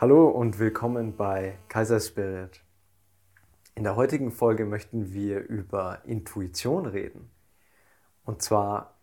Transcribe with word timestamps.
Hallo 0.00 0.28
und 0.28 0.60
willkommen 0.60 1.16
bei 1.16 1.58
Kaiser 1.68 1.98
Spirit. 1.98 2.62
In 3.74 3.82
der 3.82 3.96
heutigen 3.96 4.30
Folge 4.30 4.64
möchten 4.64 5.12
wir 5.12 5.40
über 5.40 6.04
Intuition 6.04 6.86
reden. 6.86 7.32
Und 8.24 8.40
zwar, 8.40 8.94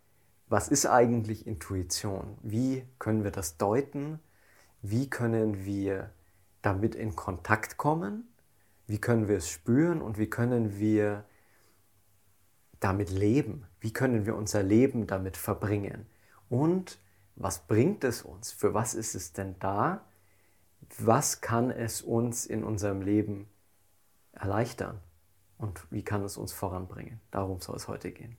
was 0.47 0.70
ist 0.70 0.86
eigentlich 0.86 1.47
Intuition? 1.47 2.38
Wie 2.43 2.88
können 2.97 3.25
wir 3.25 3.32
das 3.32 3.57
deuten? 3.57 4.21
Wie 4.82 5.10
können 5.10 5.66
wir 5.66 6.11
damit 6.61 6.96
in 6.96 7.14
Kontakt 7.14 7.75
kommen? 7.75 8.30
Wie 8.88 9.02
können 9.02 9.27
wir 9.27 9.36
es 9.36 9.50
spüren 9.50 10.02
und 10.02 10.18
wie 10.18 10.30
können 10.30 10.80
wir 10.80 11.25
damit 12.80 13.09
leben? 13.09 13.68
Wie 13.82 13.91
können 13.91 14.25
wir 14.25 14.38
unser 14.38 14.64
Leben 14.64 15.07
damit 15.07 15.36
verbringen? 15.36 16.05
Und 16.47 17.00
was 17.36 17.68
bringt 17.68 18.05
es 18.05 18.21
uns? 18.21 18.54
Für 18.54 18.74
was 18.74 18.93
ist 18.93 19.14
es 19.14 19.33
denn 19.33 19.55
da? 19.60 20.05
Was 21.00 21.42
kann 21.42 21.71
es 21.71 22.02
uns 22.02 22.46
in 22.46 22.64
unserem 22.64 23.02
Leben 23.02 23.48
erleichtern 24.32 25.00
und 25.58 25.89
wie 25.92 26.04
kann 26.04 26.24
es 26.24 26.38
uns 26.38 26.54
voranbringen. 26.54 27.21
Darum 27.32 27.61
soll 27.61 27.75
es 27.75 27.88
heute 27.88 28.11
gehen. 28.11 28.38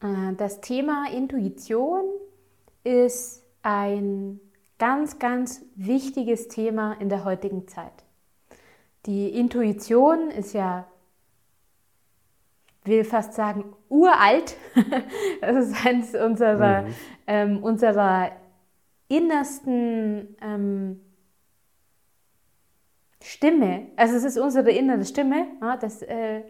Das 0.00 0.60
Thema 0.60 1.06
Intuition 1.10 2.04
ist 2.84 3.42
ein 3.62 4.40
ganz, 4.78 5.18
ganz 5.18 5.64
wichtiges 5.74 6.48
Thema 6.48 6.94
in 7.00 7.08
der 7.08 7.24
heutigen 7.24 7.66
Zeit. 7.66 8.04
Die 9.06 9.28
Intuition 9.30 10.30
ist 10.30 10.52
ja, 10.52 10.86
ich 12.84 12.90
will 12.90 13.04
fast 13.04 13.34
sagen, 13.34 13.74
uralt. 13.88 14.56
das 15.40 15.68
ist 15.68 15.86
eines 15.86 16.14
unserer, 16.14 16.82
mhm. 16.82 16.94
ähm, 17.26 17.62
unserer 17.62 18.30
innersten 19.08 20.36
ähm, 20.40 21.00
Stimme. 23.20 23.88
Also 23.96 24.14
es 24.14 24.24
ist 24.24 24.38
unsere 24.38 24.70
innere 24.70 25.04
Stimme. 25.04 25.48
Ja, 25.60 25.76
das, 25.76 26.02
äh, 26.02 26.42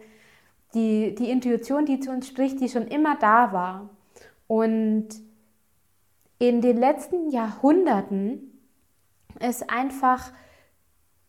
die, 0.73 1.15
die 1.15 1.29
Intuition, 1.29 1.85
die 1.85 1.99
zu 1.99 2.11
uns 2.11 2.27
spricht, 2.27 2.59
die 2.59 2.69
schon 2.69 2.87
immer 2.87 3.17
da 3.17 3.53
war. 3.53 3.89
Und 4.47 5.07
in 6.37 6.61
den 6.61 6.77
letzten 6.77 7.29
Jahrhunderten 7.31 8.59
ist 9.39 9.69
einfach 9.69 10.31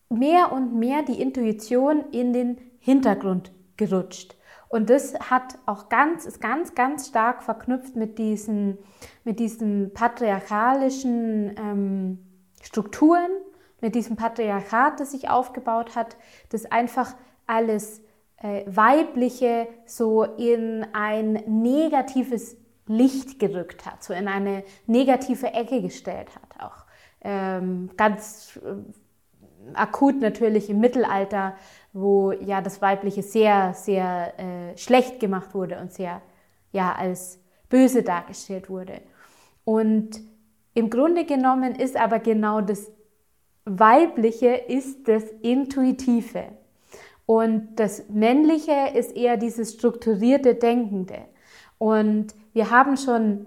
mehr 0.08 0.52
und 0.52 0.74
mehr 0.74 1.02
die 1.02 1.20
Intuition 1.20 2.04
in 2.12 2.32
den 2.32 2.58
Hintergrund 2.78 3.52
gerutscht. 3.76 4.36
Und 4.68 4.88
das 4.88 5.18
hat 5.18 5.58
auch 5.66 5.88
ganz, 5.88 6.26
ist 6.26 6.40
ganz, 6.40 6.74
ganz 6.76 7.08
stark 7.08 7.42
verknüpft 7.42 7.96
mit 7.96 8.18
diesen, 8.18 8.78
mit 9.24 9.40
diesen 9.40 9.92
patriarchalischen 9.92 11.56
ähm, 11.58 12.18
Strukturen, 12.62 13.30
mit 13.80 13.96
diesem 13.96 14.14
Patriarchat, 14.14 15.00
das 15.00 15.10
sich 15.10 15.28
aufgebaut 15.28 15.96
hat, 15.96 16.16
das 16.50 16.66
einfach 16.66 17.16
alles 17.46 18.00
Weibliche 18.42 19.68
so 19.84 20.24
in 20.24 20.86
ein 20.92 21.34
negatives 21.46 22.56
Licht 22.86 23.38
gerückt 23.38 23.86
hat, 23.86 24.02
so 24.02 24.12
in 24.12 24.28
eine 24.28 24.64
negative 24.86 25.52
Ecke 25.52 25.82
gestellt 25.82 26.28
hat. 26.34 26.64
Auch 26.64 26.84
ähm, 27.22 27.90
ganz 27.96 28.58
äh, 28.64 29.74
akut 29.74 30.20
natürlich 30.20 30.70
im 30.70 30.80
Mittelalter, 30.80 31.54
wo 31.92 32.32
ja 32.32 32.60
das 32.60 32.80
Weibliche 32.80 33.22
sehr, 33.22 33.74
sehr 33.74 34.38
äh, 34.38 34.76
schlecht 34.78 35.20
gemacht 35.20 35.54
wurde 35.54 35.78
und 35.78 35.92
sehr 35.92 36.22
ja 36.72 36.94
als 36.94 37.38
böse 37.68 38.02
dargestellt 38.02 38.70
wurde. 38.70 39.02
Und 39.64 40.20
im 40.74 40.88
Grunde 40.88 41.24
genommen 41.24 41.74
ist 41.74 41.96
aber 41.96 42.18
genau 42.18 42.60
das 42.60 42.90
Weibliche 43.64 44.54
ist 44.54 45.06
das 45.06 45.24
Intuitive. 45.42 46.44
Und 47.30 47.76
das 47.76 48.08
Männliche 48.08 48.88
ist 48.92 49.14
eher 49.14 49.36
dieses 49.36 49.74
strukturierte 49.74 50.56
Denkende. 50.56 51.26
Und 51.78 52.34
wir 52.52 52.72
haben 52.72 52.96
schon 52.96 53.46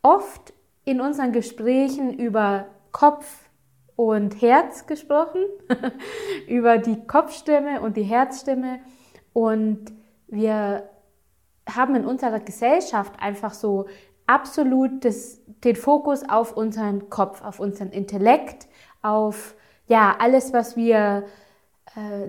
oft 0.00 0.54
in 0.86 1.02
unseren 1.02 1.32
Gesprächen 1.32 2.14
über 2.18 2.64
Kopf 2.90 3.50
und 3.96 4.40
Herz 4.40 4.86
gesprochen, 4.86 5.42
über 6.48 6.78
die 6.78 7.06
Kopfstimme 7.06 7.82
und 7.82 7.98
die 7.98 8.02
Herzstimme. 8.02 8.80
Und 9.34 9.92
wir 10.28 10.88
haben 11.68 11.96
in 11.96 12.06
unserer 12.06 12.40
Gesellschaft 12.40 13.12
einfach 13.20 13.52
so 13.52 13.88
absolut 14.26 15.04
das, 15.04 15.42
den 15.64 15.76
Fokus 15.76 16.26
auf 16.26 16.56
unseren 16.56 17.10
Kopf, 17.10 17.44
auf 17.44 17.60
unseren 17.60 17.90
Intellekt, 17.90 18.68
auf 19.02 19.54
ja 19.86 20.16
alles, 20.18 20.54
was 20.54 20.78
wir 20.78 21.26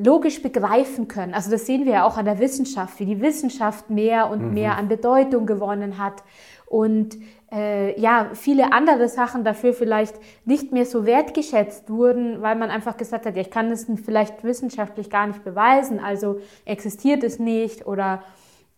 logisch 0.04 0.42
begreifen 0.42 1.08
können. 1.08 1.34
Also 1.34 1.50
das 1.50 1.66
sehen 1.66 1.86
wir 1.86 1.94
ja 1.94 2.06
auch 2.06 2.18
an 2.18 2.26
der 2.26 2.40
Wissenschaft, 2.40 3.00
wie 3.00 3.06
die 3.06 3.22
Wissenschaft 3.22 3.90
mehr 3.90 4.30
und 4.30 4.50
mhm. 4.50 4.54
mehr 4.54 4.78
an 4.78 4.88
Bedeutung 4.88 5.46
gewonnen 5.46 5.98
hat 5.98 6.24
und 6.68 7.18
äh, 7.52 8.00
ja, 8.00 8.32
viele 8.34 8.74
andere 8.74 9.08
Sachen 9.08 9.44
dafür 9.44 9.74
vielleicht 9.74 10.16
nicht 10.46 10.72
mehr 10.72 10.86
so 10.86 11.06
wertgeschätzt 11.06 11.90
wurden, 11.90 12.42
weil 12.42 12.56
man 12.56 12.70
einfach 12.70 12.98
gesagt 12.98 13.26
hat, 13.26 13.36
ja, 13.36 13.42
ich 13.42 13.52
kann 13.52 13.70
das 13.70 13.86
vielleicht 14.04 14.44
wissenschaftlich 14.44 15.10
gar 15.10 15.28
nicht 15.28 15.44
beweisen, 15.44 16.00
also 16.00 16.40
existiert 16.66 17.24
es 17.24 17.40
nicht 17.40 17.86
oder 17.86 18.24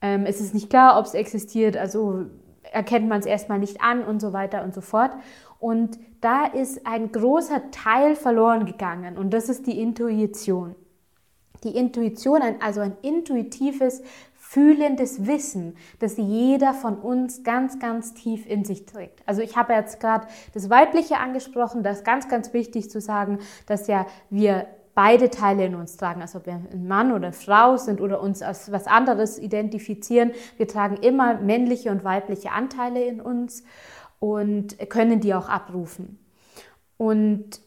ähm, 0.02 0.26
es 0.26 0.42
ist 0.42 0.54
nicht 0.54 0.70
klar, 0.70 1.00
ob 1.00 1.06
es 1.06 1.14
existiert, 1.14 1.76
also 1.78 2.26
erkennt 2.72 3.08
man 3.08 3.20
es 3.20 3.26
erstmal 3.26 3.60
nicht 3.60 3.82
an 3.82 4.04
und 4.04 4.22
so 4.22 4.34
weiter 4.34 4.64
und 4.64 4.74
so 4.74 4.82
fort. 4.82 5.12
Und 5.60 6.00
da 6.22 6.46
ist 6.46 6.86
ein 6.86 7.12
großer 7.12 7.72
Teil 7.72 8.16
verloren 8.16 8.66
gegangen 8.66 9.18
und 9.18 9.34
das 9.34 9.50
ist 9.50 9.68
die 9.68 9.80
Intuition. 9.80 10.76
Die 11.64 11.76
Intuition, 11.76 12.42
also 12.60 12.82
ein 12.82 12.96
intuitives, 13.02 14.04
fühlendes 14.36 15.26
Wissen, 15.26 15.76
das 16.00 16.16
jeder 16.18 16.74
von 16.74 16.98
uns 16.98 17.44
ganz, 17.44 17.80
ganz 17.80 18.14
tief 18.14 18.46
in 18.48 18.64
sich 18.64 18.86
trägt. 18.86 19.22
Also 19.26 19.42
ich 19.42 19.58
habe 19.58 19.74
jetzt 19.74 20.00
gerade 20.00 20.28
das 20.54 20.70
Weibliche 20.70 21.18
angesprochen, 21.18 21.84
das 21.84 21.98
ist 21.98 22.06
ganz, 22.06 22.30
ganz 22.30 22.54
wichtig 22.54 22.90
zu 22.90 23.02
sagen, 23.02 23.40
dass 23.66 23.88
ja 23.88 24.06
wir 24.30 24.68
beide 24.98 25.30
Teile 25.30 25.66
in 25.66 25.76
uns 25.76 25.98
tragen. 25.98 26.22
Also 26.22 26.40
ob 26.40 26.48
wir 26.48 26.54
ein 26.54 26.88
Mann 26.88 27.12
oder 27.12 27.34
Frau 27.34 27.78
sind 27.78 28.02
oder 28.02 28.22
uns 28.22 28.42
als 28.42 28.72
was 28.72 28.88
anderes 28.88 29.38
identifizieren, 29.38 30.32
wir 30.58 30.68
tragen 30.68 30.98
immer 30.98 31.36
männliche 31.36 31.92
und 31.92 32.04
weibliche 32.04 32.52
Anteile 32.52 33.04
in 33.04 33.22
uns 33.22 33.64
und 34.20 34.78
können 34.90 35.20
die 35.20 35.34
auch 35.34 35.50
abrufen. 35.50 36.20
Und 36.98 37.62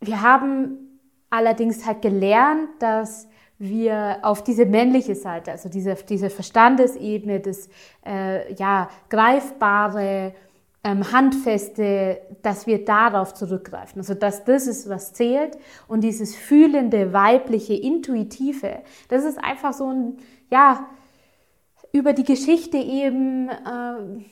wir 0.00 0.22
haben 0.22 1.00
allerdings 1.30 1.86
halt 1.86 2.02
gelernt, 2.02 2.68
dass 2.78 3.28
wir 3.58 4.18
auf 4.22 4.42
diese 4.42 4.66
männliche 4.66 5.14
Seite, 5.14 5.52
also 5.52 5.68
diese, 5.68 5.94
diese 6.08 6.30
Verstandesebene, 6.30 7.40
das 7.40 7.68
äh, 8.04 8.52
ja, 8.54 8.88
greifbare, 9.08 10.34
ähm, 10.82 11.10
handfeste, 11.12 12.20
dass 12.42 12.66
wir 12.66 12.84
darauf 12.84 13.32
zurückgreifen. 13.32 14.00
Also 14.00 14.14
dass 14.14 14.44
das 14.44 14.66
ist, 14.66 14.88
was 14.88 15.14
zählt 15.14 15.56
und 15.88 16.02
dieses 16.02 16.36
fühlende, 16.36 17.12
weibliche, 17.12 17.74
intuitive, 17.74 18.82
das 19.08 19.24
ist 19.24 19.42
einfach 19.42 19.72
so 19.72 19.88
ein, 19.90 20.18
ja, 20.50 20.86
über 21.92 22.12
die 22.12 22.24
Geschichte 22.24 22.76
eben 22.76 23.48
äh, 23.48 24.24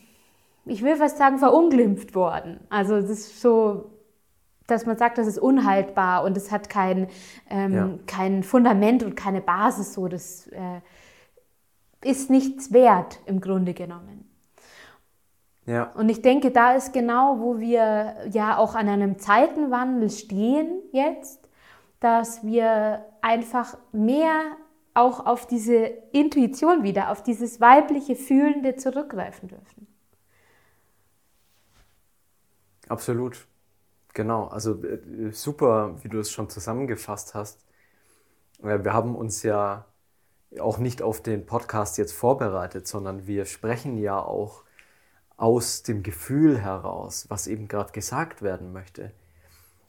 ich 0.65 0.83
will 0.83 0.97
fast 0.97 1.19
sagen, 1.19 1.39
verunglimpft 1.39 2.15
worden. 2.15 2.61
Also 2.71 2.97
es 2.97 3.11
ist 3.11 3.41
so, 3.41 3.91
dass 4.67 4.87
man 4.87 4.97
sagt, 4.97 5.19
das 5.19 5.27
ist 5.27 5.39
unhaltbar 5.39 6.25
und 6.25 6.37
es 6.37 6.51
hat 6.51 6.71
kein, 6.71 7.09
ähm, 7.51 7.75
ja. 7.75 7.91
kein 8.07 8.43
Fundament 8.43 9.03
und 9.03 9.17
keine 9.17 9.41
Basis. 9.41 9.95
So, 9.95 10.09
das 10.09 10.47
äh, 10.49 10.81
ist 12.05 12.31
nichts 12.31 12.73
wert 12.73 13.21
im 13.27 13.41
Grunde 13.41 13.75
genommen. 13.75 14.29
Ja. 15.67 15.93
Und 15.95 16.09
ich 16.09 16.23
denke, 16.23 16.51
da 16.51 16.73
ist 16.75 16.93
genau, 16.93 17.39
wo 17.39 17.61
wir 17.61 18.17
ja 18.31 18.57
auch 18.57 18.75
an 18.75 18.89
einem 18.89 19.19
Zeitenwandel 19.19 20.11
stehen 20.11 20.83
jetzt, 20.93 21.49
dass 22.01 22.45
wir 22.45 23.05
einfach 23.21 23.77
mehr 23.93 24.57
auch 24.95 25.25
auf 25.25 25.47
diese 25.47 25.77
Intuition 26.13 26.83
wieder, 26.83 27.11
auf 27.11 27.23
dieses 27.23 27.61
weibliche 27.61 28.17
Fühlende 28.17 28.75
zurückgreifen 28.77 29.49
dürfen. 29.49 29.82
Absolut. 32.89 33.47
Genau, 34.15 34.47
also 34.49 34.83
äh, 34.85 35.33
super, 35.33 35.97
wie 36.03 36.09
du 36.09 36.19
es 36.19 36.31
schon 36.31 36.51
zusammengefasst 36.51 37.35
hast. 37.35 37.65
Äh, 38.63 38.85
wir 38.85 38.93
haben 38.93 39.17
uns 39.17 39.43
ja 39.43 39.87
auch 40.61 40.79
nicht 40.79 41.03
auf 41.03 41.23
den 41.23 41.47
Podcast 41.47 41.99
jetzt 41.99 42.13
vorbereitet, 42.13 42.87
sondern 42.87 43.27
wir 43.27 43.47
sprechen 43.47 43.97
ja 43.97 44.19
auch 44.19 44.65
aus 45.37 45.83
dem 45.83 46.03
Gefühl 46.03 46.59
heraus, 46.59 47.27
was 47.31 47.47
eben 47.47 47.69
gerade 47.69 47.93
gesagt 47.93 48.43
werden 48.43 48.73
möchte. 48.73 49.13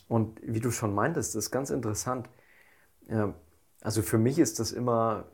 Und 0.07 0.39
wie 0.41 0.61
du 0.61 0.71
schon 0.71 0.95
meintest, 0.95 1.35
ist 1.35 1.51
ganz 1.51 1.69
interessant. 1.69 2.29
Also 3.81 4.01
für 4.01 4.17
mich 4.17 4.39
ist 4.39 4.59
das 4.59 4.71
immer 4.71 5.25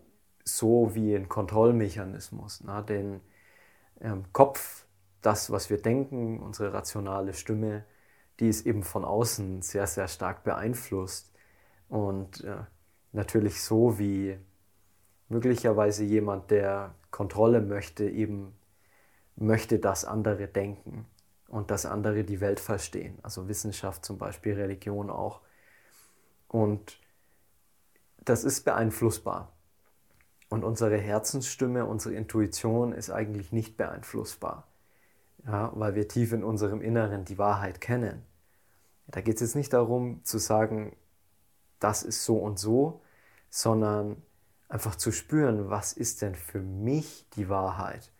so 0.43 0.95
wie 0.95 1.15
ein 1.15 1.29
Kontrollmechanismus, 1.29 2.63
den 2.87 3.21
ähm, 4.01 4.25
Kopf, 4.33 4.85
das, 5.21 5.51
was 5.51 5.69
wir 5.69 5.81
denken, 5.81 6.39
unsere 6.39 6.73
rationale 6.73 7.33
Stimme, 7.33 7.85
die 8.39 8.47
ist 8.47 8.65
eben 8.65 8.83
von 8.83 9.03
außen 9.03 9.61
sehr, 9.61 9.87
sehr 9.87 10.07
stark 10.07 10.43
beeinflusst. 10.43 11.33
Und 11.89 12.43
äh, 12.43 12.57
natürlich 13.11 13.61
so 13.61 13.99
wie 13.99 14.37
möglicherweise 15.27 16.03
jemand, 16.03 16.51
der 16.51 16.95
Kontrolle 17.11 17.61
möchte, 17.61 18.09
eben 18.09 18.53
möchte, 19.35 19.79
dass 19.79 20.05
andere 20.05 20.47
denken 20.47 21.05
und 21.47 21.71
dass 21.71 21.85
andere 21.85 22.23
die 22.23 22.41
Welt 22.41 22.59
verstehen. 22.59 23.17
Also 23.23 23.47
Wissenschaft 23.47 24.05
zum 24.05 24.17
Beispiel, 24.17 24.53
Religion 24.53 25.09
auch. 25.09 25.41
Und 26.47 26.99
das 28.23 28.43
ist 28.43 28.63
beeinflussbar. 28.65 29.51
Und 30.49 30.63
unsere 30.63 30.97
Herzensstimme, 30.97 31.85
unsere 31.85 32.15
Intuition 32.15 32.91
ist 32.91 33.11
eigentlich 33.11 33.51
nicht 33.51 33.77
beeinflussbar, 33.77 34.67
ja, 35.45 35.71
weil 35.73 35.95
wir 35.95 36.07
tief 36.07 36.33
in 36.33 36.43
unserem 36.43 36.81
Inneren 36.81 37.25
die 37.25 37.37
Wahrheit 37.37 37.81
kennen. 37.81 38.23
Da 39.07 39.21
geht 39.21 39.35
es 39.35 39.41
jetzt 39.41 39.55
nicht 39.55 39.73
darum 39.73 40.23
zu 40.23 40.37
sagen, 40.37 40.95
das 41.79 42.03
ist 42.03 42.25
so 42.25 42.37
und 42.37 42.59
so, 42.59 43.01
sondern 43.49 44.21
einfach 44.67 44.95
zu 44.95 45.11
spüren, 45.11 45.69
was 45.69 45.93
ist 45.93 46.21
denn 46.21 46.35
für 46.35 46.61
mich 46.61 47.27
die 47.35 47.49
Wahrheit. 47.49 48.11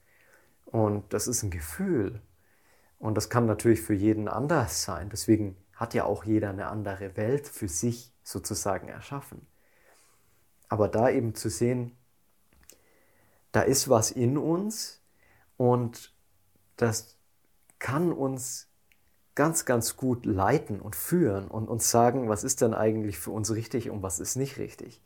Und 0.66 1.14
das 1.14 1.28
ist 1.28 1.44
ein 1.44 1.52
Gefühl. 1.52 2.22
Und 2.98 3.16
das 3.16 3.30
kann 3.30 3.46
natürlich 3.46 3.82
für 3.82 3.94
jeden 3.94 4.28
anders 4.28 4.84
sein. 4.84 5.10
Deswegen 5.10 5.56
hat 5.76 5.94
ja 5.94 6.04
auch 6.06 6.26
jeder 6.26 6.50
eine 6.50 6.68
andere 6.68 7.16
Welt 7.16 7.48
für 7.48 7.68
sich 7.68 8.12
sozusagen 8.24 8.90
erschaffen. 8.90 9.46
Aber 10.68 10.88
da 10.88 11.10
eben 11.10 11.36
zu 11.36 11.50
sehen, 11.50 11.96
da 13.52 13.62
ist 13.62 13.90
was 13.90 14.12
in 14.12 14.38
uns 14.38 15.02
und 15.58 16.14
das 16.82 17.18
kann 17.78 18.12
uns 18.12 18.68
ganz, 19.36 19.66
ganz 19.66 19.96
gut 19.96 20.26
leiten 20.26 20.82
und 20.82 20.96
führen 20.96 21.48
und 21.48 21.70
uns 21.70 21.92
sagen, 21.92 22.30
was 22.30 22.44
ist 22.44 22.62
denn 22.62 22.74
eigentlich 22.74 23.20
für 23.20 23.32
uns 23.32 23.54
richtig 23.54 23.90
und 23.90 24.02
was 24.02 24.20
ist 24.20 24.36
nicht 24.36 24.58
richtig. 24.58 25.02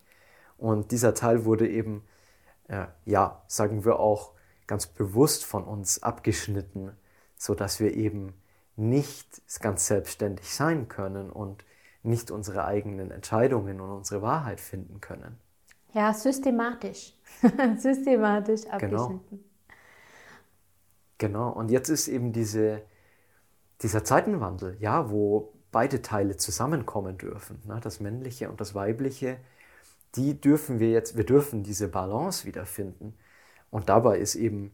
Und 0.57 0.91
dieser 0.91 1.13
Teil 1.13 1.45
wurde 1.45 1.67
eben, 1.67 2.03
äh, 2.67 2.85
ja, 3.05 3.43
sagen 3.47 3.85
wir 3.85 3.99
auch, 3.99 4.33
ganz 4.67 4.87
bewusst 4.87 5.45
von 5.45 5.63
uns 5.63 6.01
abgeschnitten, 6.01 6.91
sodass 7.37 7.79
wir 7.79 7.93
eben 7.93 8.33
nicht 8.75 9.41
ganz 9.59 9.87
selbstständig 9.87 10.53
sein 10.53 10.87
können 10.87 11.29
und 11.29 11.65
nicht 12.01 12.31
unsere 12.31 12.65
eigenen 12.65 13.11
Entscheidungen 13.11 13.81
und 13.81 13.91
unsere 13.91 14.21
Wahrheit 14.21 14.59
finden 14.59 15.01
können. 15.01 15.39
Ja, 15.93 16.13
systematisch. 16.13 17.13
systematisch 17.77 18.61
genau. 18.63 18.73
abgeschnitten. 19.05 19.29
Genau. 19.29 19.52
Genau. 21.17 21.49
Und 21.49 21.71
jetzt 21.71 21.89
ist 21.89 22.07
eben 22.07 22.33
diese, 22.33 22.81
dieser 23.81 24.03
Zeitenwandel, 24.03 24.77
ja, 24.79 25.09
wo 25.09 25.53
beide 25.71 26.01
Teile 26.01 26.37
zusammenkommen 26.37 27.17
dürfen, 27.17 27.61
ne, 27.65 27.79
das 27.81 27.99
Männliche 27.99 28.49
und 28.49 28.61
das 28.61 28.75
Weibliche, 28.75 29.37
die 30.15 30.39
dürfen 30.39 30.79
wir 30.79 30.91
jetzt, 30.91 31.17
wir 31.17 31.25
dürfen 31.25 31.63
diese 31.63 31.87
Balance 31.87 32.45
wiederfinden. 32.45 33.17
Und 33.71 33.89
dabei 33.89 34.19
ist 34.19 34.35
eben 34.35 34.73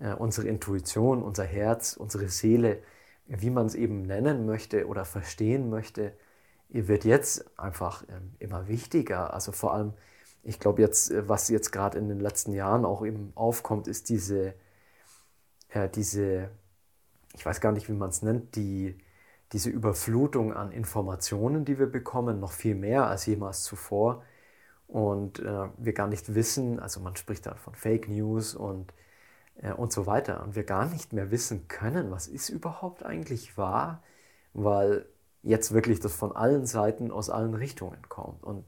äh, 0.00 0.12
unsere 0.12 0.46
Intuition, 0.48 1.22
unser 1.22 1.44
Herz, 1.44 1.96
unsere 1.96 2.28
Seele, 2.28 2.82
wie 3.26 3.50
man 3.50 3.66
es 3.66 3.74
eben 3.74 4.02
nennen 4.02 4.44
möchte 4.44 4.86
oder 4.86 5.06
verstehen 5.06 5.70
möchte, 5.70 6.12
wird 6.68 7.04
jetzt 7.04 7.58
einfach 7.58 8.04
ähm, 8.08 8.34
immer 8.38 8.68
wichtiger. 8.68 9.32
Also 9.32 9.52
vor 9.52 9.72
allem 9.72 9.94
ich 10.44 10.60
glaube 10.60 10.82
jetzt, 10.82 11.10
äh, 11.10 11.28
was 11.28 11.48
jetzt 11.48 11.72
gerade 11.72 11.98
in 11.98 12.08
den 12.08 12.20
letzten 12.20 12.52
Jahren 12.52 12.84
auch 12.84 13.04
eben 13.04 13.32
aufkommt, 13.34 13.88
ist 13.88 14.08
diese, 14.08 14.54
äh, 15.74 15.88
diese, 15.88 16.50
ich 17.34 17.44
weiß 17.44 17.60
gar 17.60 17.72
nicht, 17.72 17.88
wie 17.88 17.94
man 17.94 18.10
es 18.10 18.22
nennt, 18.22 18.56
die, 18.56 18.98
diese 19.52 19.70
Überflutung 19.70 20.52
an 20.54 20.72
Informationen, 20.72 21.64
die 21.64 21.78
wir 21.78 21.86
bekommen, 21.86 22.40
noch 22.40 22.52
viel 22.52 22.74
mehr 22.74 23.06
als 23.06 23.26
jemals 23.26 23.62
zuvor. 23.64 24.22
Und 24.86 25.40
äh, 25.40 25.68
wir 25.78 25.92
gar 25.92 26.06
nicht 26.08 26.34
wissen, 26.34 26.80
also 26.80 27.00
man 27.00 27.16
spricht 27.16 27.46
da 27.46 27.54
von 27.56 27.74
Fake 27.74 28.08
News 28.08 28.54
und, 28.54 28.94
äh, 29.56 29.72
und 29.72 29.92
so 29.92 30.06
weiter. 30.06 30.42
Und 30.44 30.54
wir 30.56 30.64
gar 30.64 30.86
nicht 30.86 31.12
mehr 31.12 31.30
wissen 31.30 31.68
können, 31.68 32.10
was 32.10 32.28
ist 32.28 32.48
überhaupt 32.50 33.04
eigentlich 33.04 33.56
wahr, 33.58 34.02
weil 34.52 35.06
jetzt 35.42 35.74
wirklich 35.74 36.00
das 36.00 36.14
von 36.14 36.34
allen 36.34 36.66
Seiten 36.66 37.10
aus 37.10 37.30
allen 37.30 37.54
Richtungen 37.54 38.08
kommt. 38.08 38.44
Und 38.44 38.64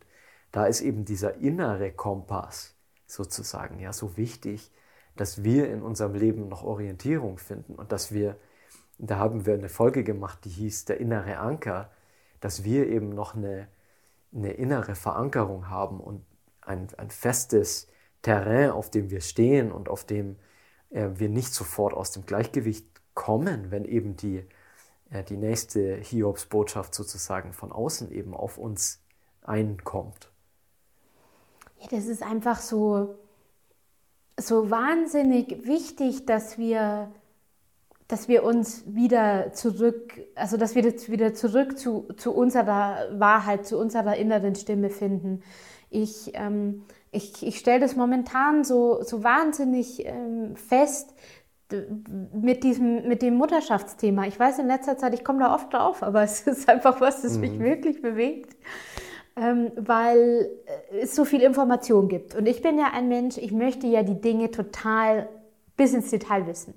da 0.53 0.67
ist 0.67 0.81
eben 0.81 1.05
dieser 1.05 1.37
innere 1.37 1.93
Kompass 1.93 2.75
sozusagen 3.07 3.79
ja 3.79 3.93
so 3.93 4.17
wichtig, 4.17 4.73
dass 5.17 5.43
wir 5.45 5.71
in 5.71 5.83
unserem 5.83 6.15
Leben 6.15 6.49
noch 6.49 6.63
Orientierung 6.63 7.39
finden 7.39 7.75
und 7.75 7.93
dass 7.93 8.13
wir, 8.13 8.37
da 8.99 9.19
haben 9.19 9.47
wir 9.47 9.55
eine 9.55 9.69
Folge 9.69 10.05
gemacht, 10.05 10.41
die 10.45 10.51
hieß 10.51 10.85
der 10.87 11.01
innere 11.01 11.39
Anker, 11.39 11.91
dass 12.41 12.65
wir 12.65 12.87
eben 12.89 13.11
noch 13.11 13.35
eine, 13.35 13.69
eine 14.35 14.53
innere 14.53 14.95
Verankerung 14.95 15.71
haben 15.71 16.01
und 16.01 16.25
ein, 16.61 16.89
ein 16.97 17.11
festes 17.11 17.89
Terrain, 18.23 18.71
auf 18.71 18.91
dem 18.91 19.11
wir 19.11 19.21
stehen 19.21 19.73
und 19.73 19.89
auf 19.89 20.05
dem 20.05 20.37
äh, 20.91 21.09
wir 21.15 21.29
nicht 21.29 21.55
sofort 21.55 21.95
aus 21.95 22.11
dem 22.11 22.27
Gleichgewicht 22.27 22.87
kommen, 23.15 23.71
wenn 23.71 23.85
eben 23.85 24.17
die, 24.17 24.45
äh, 25.11 25.25
die 25.25 25.37
nächste 25.37 25.97
Hiobs-Botschaft 25.97 26.95
sozusagen 26.95 27.53
von 27.53 27.73
außen 27.73 28.11
eben 28.11 28.35
auf 28.35 28.59
uns 28.59 29.01
einkommt. 29.43 30.31
Ja, 31.81 31.89
das 31.91 32.07
ist 32.07 32.23
einfach 32.23 32.61
so, 32.61 33.15
so 34.39 34.71
wahnsinnig 34.71 35.67
wichtig, 35.67 36.27
dass 36.27 36.59
wir, 36.59 37.11
dass 38.09 38.29
wir 38.29 38.45
uns 38.45 38.85
wieder 38.87 39.53
zurück, 39.53 40.21
also 40.35 40.57
dass 40.57 40.75
wir 40.75 40.85
wieder 40.85 41.35
zurück 41.35 41.79
zu, 41.79 42.09
zu 42.17 42.35
unserer 42.35 43.09
Wahrheit, 43.19 43.67
zu 43.67 43.79
unserer 43.79 44.17
inneren 44.17 44.55
Stimme 44.55 44.91
finden. 44.91 45.43
Ich, 45.91 46.33
ähm, 46.35 46.85
ich, 47.13 47.47
ich 47.47 47.59
stelle 47.59 47.81
das 47.81 47.97
momentan 47.97 48.65
so, 48.65 49.03
so 49.03 49.25
wahnsinnig 49.25 50.05
ähm, 50.05 50.57
fest, 50.57 51.15
mit 52.33 52.63
diesem, 52.63 53.09
mit 53.09 53.23
dem 53.23 53.35
Mutterschaftsthema. 53.35 54.27
Ich 54.27 54.39
weiß 54.39 54.61
in 54.61 54.69
letzter 54.69 54.97
Zeit, 54.97 55.15
ich 55.15 55.25
komme 55.25 55.41
da 55.41 55.53
oft 55.53 55.73
drauf, 55.73 56.03
aber 56.03 56.23
es 56.25 56.47
ist 56.47 56.69
einfach 56.69 57.01
was, 57.01 57.23
das 57.23 57.39
mich 57.39 57.53
mhm. 57.53 57.65
wirklich 57.65 58.03
bewegt 58.03 58.55
weil 59.37 60.49
äh, 60.65 61.01
es 61.03 61.15
so 61.15 61.25
viel 61.25 61.43
Information 61.43 62.09
gibt. 62.09 62.35
Und 62.35 62.47
ich 62.47 62.63
bin 62.63 62.79
ja 62.79 62.93
ein 62.93 63.09
Mensch, 63.09 63.37
ich 63.37 63.53
möchte 63.53 63.87
ja 63.87 64.03
die 64.03 64.21
Dinge 64.21 64.51
total 64.51 65.29
bis 65.77 65.93
ins 65.93 66.11
Detail 66.11 66.47
wissen. 66.47 66.75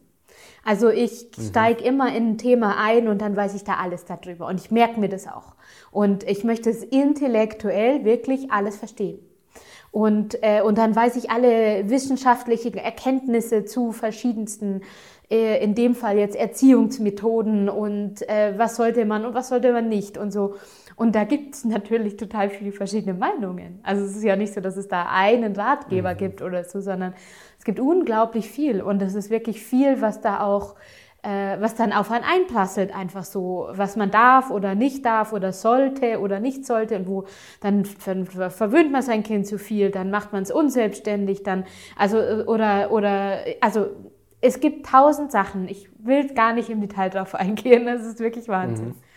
Also 0.66 0.90
ich 0.90 1.30
mhm. 1.38 1.42
steige 1.42 1.84
immer 1.84 2.14
in 2.14 2.32
ein 2.32 2.38
Thema 2.38 2.76
ein 2.78 3.08
und 3.08 3.22
dann 3.22 3.36
weiß 3.36 3.56
ich 3.56 3.64
da 3.64 3.76
alles 3.76 4.04
darüber. 4.06 4.48
Und 4.48 4.60
ich 4.60 4.72
merke 4.72 5.00
mir 5.00 5.10
das 5.10 5.28
auch. 5.28 5.56
Und 5.92 6.24
ich 6.24 6.44
möchte 6.44 6.70
es 6.70 6.84
intellektuell 6.84 8.04
wirklich 8.04 8.52
alles 8.52 8.78
verstehen. 8.78 9.20
Und, 9.92 10.38
äh, 10.44 10.62
und 10.62 10.78
dann 10.78 10.96
weiß 10.96 11.16
ich 11.16 11.32
alle 11.32 11.90
wissenschaftlichen 11.90 12.76
Erkenntnisse 12.76 13.66
zu 13.66 13.92
verschiedensten, 13.92 14.82
äh, 15.32 15.64
in 15.64 15.76
dem 15.76 15.96
Fall 15.96 16.18
jetzt 16.18 16.36
Erziehungsmethoden 16.36 17.70
und 17.70 18.28
äh, 18.30 18.54
was 18.58 18.76
sollte 18.76 19.06
man 19.06 19.26
und 19.26 19.34
was 19.34 19.50
sollte 19.50 19.72
man 19.72 19.90
nicht 19.90 20.18
und 20.18 20.32
so. 20.32 20.56
Und 21.00 21.16
da 21.16 21.24
gibt 21.24 21.56
es 21.56 21.64
natürlich 21.64 22.18
total 22.18 22.50
viele 22.50 22.74
verschiedene 22.74 23.14
Meinungen. 23.14 23.80
Also 23.84 24.04
es 24.04 24.18
ist 24.18 24.24
ja 24.24 24.36
nicht 24.36 24.54
so, 24.54 24.60
dass 24.60 24.76
es 24.76 24.90
da 24.90 25.08
einen 25.10 25.56
Ratgeber 25.56 26.14
mhm. 26.14 26.18
gibt 26.18 26.42
oder 26.42 26.66
so, 26.66 26.82
sondern 26.82 27.14
es 27.58 27.64
gibt 27.64 27.80
unglaublich 27.80 28.50
viel. 28.50 28.82
Und 28.82 29.02
es 29.02 29.16
ist 29.16 29.30
wirklich 29.30 29.64
viel, 29.64 30.02
was 30.02 30.20
da 30.20 30.42
auch, 30.42 30.76
äh, 31.24 31.56
was 31.62 31.76
dann 31.76 31.94
auf 31.94 32.12
einen 32.12 32.26
einprasselt, 32.26 32.94
einfach 32.94 33.24
so, 33.24 33.70
was 33.72 33.96
man 33.96 34.12
darf 34.12 34.52
oder 34.52 34.76
nicht 34.76 35.06
darf 35.06 35.32
oder 35.32 35.54
sollte 35.54 36.20
oder 36.20 36.42
nicht 36.42 36.66
sollte. 36.66 36.98
Und 36.98 37.08
wo 37.08 37.24
dann 37.62 37.86
ver 37.86 38.50
verwöhnt 38.52 38.92
man 38.92 39.02
sein 39.02 39.24
Kind 39.24 39.48
zu 39.48 39.58
viel, 39.58 39.92
dann 39.92 40.12
macht 40.12 40.34
man 40.34 40.44
es 40.44 40.52
unselbstständig, 40.52 41.44
dann, 41.44 41.64
also, 41.96 42.18
oder, 42.18 42.92
oder, 42.92 43.38
also, 43.62 43.88
es 44.42 44.60
gibt 44.60 44.86
tausend 44.86 45.32
Sachen. 45.32 45.70
Ich 45.70 45.90
will 45.98 46.28
gar 46.34 46.52
nicht 46.52 46.70
im 46.70 46.82
Detail 46.82 47.08
drauf 47.10 47.36
eingehen. 47.36 47.86
Das 47.86 48.06
ist 48.06 48.20
wirklich 48.20 48.50
Wahnsinn. 48.50 48.90
Mhm. 48.90 49.09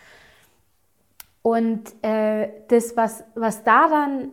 Und 1.43 1.93
äh, 2.01 2.49
das, 2.69 2.97
was, 2.97 3.23
was 3.35 3.63
daran, 3.63 4.31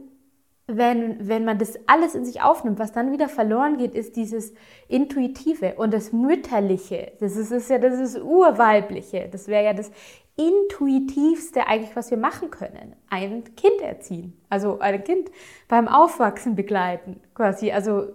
wenn, 0.67 1.29
wenn 1.29 1.45
man 1.45 1.59
das 1.59 1.79
alles 1.89 2.15
in 2.15 2.25
sich 2.25 2.41
aufnimmt, 2.41 2.79
was 2.79 2.93
dann 2.93 3.13
wieder 3.13 3.29
verloren 3.29 3.77
geht, 3.77 3.95
ist 3.95 4.17
dieses 4.17 4.55
Intuitive 4.89 5.75
und 5.75 5.93
das 5.93 6.13
Mütterliche. 6.13 7.13
Das 7.19 7.37
ist, 7.37 7.51
ist 7.51 7.69
ja 7.69 7.79
das 7.79 7.99
ist 7.99 8.23
Urweibliche. 8.23 9.29
Das 9.31 9.49
wäre 9.49 9.65
ja 9.65 9.73
das 9.75 9.91
intuitivste 10.37 11.67
eigentlich, 11.67 11.97
was 11.97 12.11
wir 12.11 12.19
machen 12.19 12.51
können. 12.51 12.95
Ein 13.11 13.45
Kind 13.57 13.81
erziehen. 13.83 14.41
Also 14.49 14.79
ein 14.79 15.03
Kind 15.03 15.31
beim 15.69 15.89
Aufwachsen 15.89 16.55
begleiten, 16.55 17.21
quasi. 17.35 17.73
Also 17.73 18.13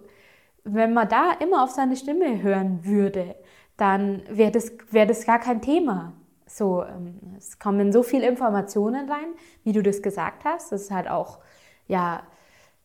wenn 0.64 0.94
man 0.94 1.08
da 1.08 1.32
immer 1.38 1.62
auf 1.62 1.70
seine 1.70 1.96
Stimme 1.96 2.42
hören 2.42 2.84
würde, 2.84 3.36
dann 3.76 4.22
wäre 4.30 4.50
das, 4.50 4.72
wär 4.90 5.06
das 5.06 5.26
gar 5.26 5.38
kein 5.38 5.60
Thema. 5.60 6.14
So, 6.46 6.84
ähm, 6.84 7.18
es 7.36 7.58
kommen 7.58 7.92
so 7.92 8.02
viele 8.02 8.28
Informationen 8.28 9.10
rein, 9.10 9.34
wie 9.64 9.72
du 9.72 9.82
das 9.82 10.00
gesagt 10.02 10.44
hast. 10.44 10.72
Das 10.72 10.82
ist 10.82 10.90
halt 10.90 11.08
auch, 11.08 11.40
ja, 11.88 12.22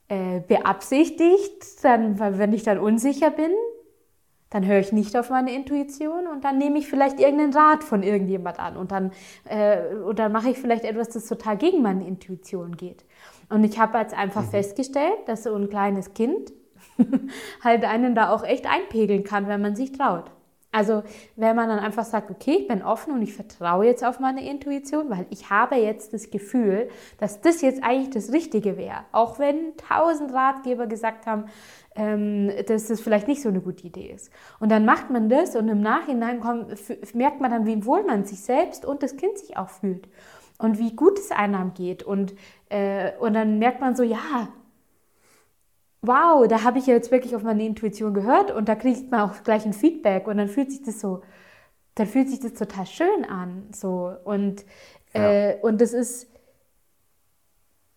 äh, 0.07 0.41
beabsichtigt, 0.41 1.83
dann, 1.83 2.19
wenn 2.19 2.51
ich 2.51 2.63
dann 2.63 2.79
unsicher 2.79 3.29
bin, 3.29 3.51
dann 4.49 4.67
höre 4.67 4.79
ich 4.79 4.91
nicht 4.91 5.15
auf 5.15 5.29
meine 5.29 5.55
Intuition 5.55 6.27
und 6.27 6.43
dann 6.43 6.57
nehme 6.57 6.77
ich 6.77 6.87
vielleicht 6.87 7.19
irgendeinen 7.19 7.53
Rat 7.53 7.85
von 7.85 8.03
irgendjemand 8.03 8.59
an 8.59 8.75
und 8.75 8.91
dann, 8.91 9.11
äh, 9.45 9.95
und 9.95 10.19
dann 10.19 10.33
mache 10.33 10.49
ich 10.49 10.57
vielleicht 10.57 10.83
etwas, 10.83 11.09
das 11.09 11.27
total 11.27 11.55
gegen 11.55 11.81
meine 11.81 12.05
Intuition 12.05 12.75
geht. 12.75 13.05
Und 13.47 13.63
ich 13.63 13.79
habe 13.79 13.97
jetzt 13.99 14.13
einfach 14.13 14.43
mhm. 14.43 14.49
festgestellt, 14.49 15.19
dass 15.27 15.43
so 15.43 15.55
ein 15.55 15.69
kleines 15.69 16.13
Kind 16.13 16.51
halt 17.63 17.85
einen 17.85 18.13
da 18.13 18.33
auch 18.33 18.43
echt 18.43 18.69
einpegeln 18.69 19.23
kann, 19.23 19.47
wenn 19.47 19.61
man 19.61 19.77
sich 19.77 19.93
traut. 19.93 20.29
Also 20.71 21.03
wenn 21.35 21.55
man 21.55 21.67
dann 21.67 21.79
einfach 21.79 22.05
sagt, 22.05 22.31
okay, 22.31 22.59
ich 22.61 22.67
bin 22.67 22.81
offen 22.81 23.13
und 23.13 23.21
ich 23.21 23.33
vertraue 23.33 23.85
jetzt 23.85 24.05
auf 24.05 24.19
meine 24.19 24.47
Intuition, 24.47 25.09
weil 25.09 25.25
ich 25.29 25.49
habe 25.49 25.75
jetzt 25.75 26.13
das 26.13 26.29
Gefühl, 26.29 26.87
dass 27.19 27.41
das 27.41 27.61
jetzt 27.61 27.83
eigentlich 27.83 28.11
das 28.11 28.31
Richtige 28.31 28.77
wäre. 28.77 28.99
Auch 29.11 29.37
wenn 29.37 29.75
tausend 29.75 30.33
Ratgeber 30.33 30.87
gesagt 30.87 31.25
haben, 31.25 31.45
ähm, 31.95 32.51
dass 32.67 32.87
das 32.87 33.01
vielleicht 33.01 33.27
nicht 33.27 33.41
so 33.41 33.49
eine 33.49 33.59
gute 33.59 33.85
Idee 33.85 34.11
ist. 34.11 34.31
Und 34.61 34.71
dann 34.71 34.85
macht 34.85 35.09
man 35.09 35.27
das 35.27 35.57
und 35.57 35.67
im 35.67 35.81
Nachhinein 35.81 36.39
kommt, 36.39 36.67
merkt 37.13 37.41
man 37.41 37.51
dann, 37.51 37.65
wie 37.65 37.85
wohl 37.85 38.03
man 38.03 38.23
sich 38.23 38.41
selbst 38.41 38.85
und 38.85 39.03
das 39.03 39.17
Kind 39.17 39.37
sich 39.37 39.57
auch 39.57 39.69
fühlt. 39.69 40.07
Und 40.57 40.77
wie 40.77 40.95
gut 40.95 41.17
es 41.17 41.31
einem 41.31 41.73
geht. 41.73 42.03
Und, 42.03 42.33
äh, 42.69 43.11
und 43.19 43.33
dann 43.33 43.59
merkt 43.59 43.81
man 43.81 43.95
so, 43.95 44.03
ja, 44.03 44.47
wow, 46.01 46.47
da 46.47 46.63
habe 46.63 46.79
ich 46.79 46.87
ja 46.87 46.95
jetzt 46.95 47.11
wirklich 47.11 47.35
auf 47.35 47.43
meine 47.43 47.65
Intuition 47.65 48.13
gehört 48.13 48.51
und 48.51 48.67
da 48.67 48.75
kriegt 48.75 49.11
man 49.11 49.21
auch 49.21 49.43
gleich 49.43 49.65
ein 49.65 49.73
Feedback 49.73 50.27
und 50.27 50.37
dann 50.37 50.47
fühlt 50.47 50.71
sich 50.71 50.81
das 50.81 50.99
so, 50.99 51.21
dann 51.95 52.07
fühlt 52.07 52.29
sich 52.29 52.39
das 52.39 52.53
total 52.53 52.85
schön 52.87 53.25
an. 53.25 53.69
So. 53.73 54.11
Und, 54.23 54.65
ja. 55.13 55.31
äh, 55.31 55.59
und 55.61 55.79
das 55.79 55.93
ist, 55.93 56.27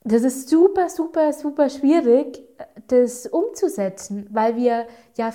das 0.02 0.22
ist 0.22 0.50
super, 0.50 0.90
super, 0.90 1.32
super 1.32 1.70
schwierig, 1.70 2.42
das 2.88 3.26
umzusetzen, 3.26 4.28
weil 4.30 4.56
wir 4.56 4.86
ja 5.16 5.32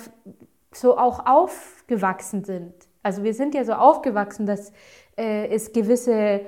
so 0.72 0.96
auch 0.96 1.26
aufgewachsen 1.26 2.44
sind. 2.44 2.72
Also 3.02 3.24
wir 3.24 3.34
sind 3.34 3.54
ja 3.54 3.64
so 3.64 3.72
aufgewachsen, 3.72 4.46
dass 4.46 4.72
äh, 5.16 5.48
es 5.48 5.72
gewisse 5.72 6.42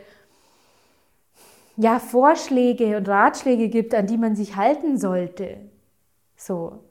ja, 1.76 1.99
Vorschläge 1.99 2.97
und 2.97 3.09
Ratschläge 3.09 3.69
gibt, 3.69 3.93
an 3.95 4.07
die 4.07 4.19
man 4.19 4.37
sich 4.37 4.55
halten 4.55 4.99
sollte. 4.99 5.72
So. 6.42 6.84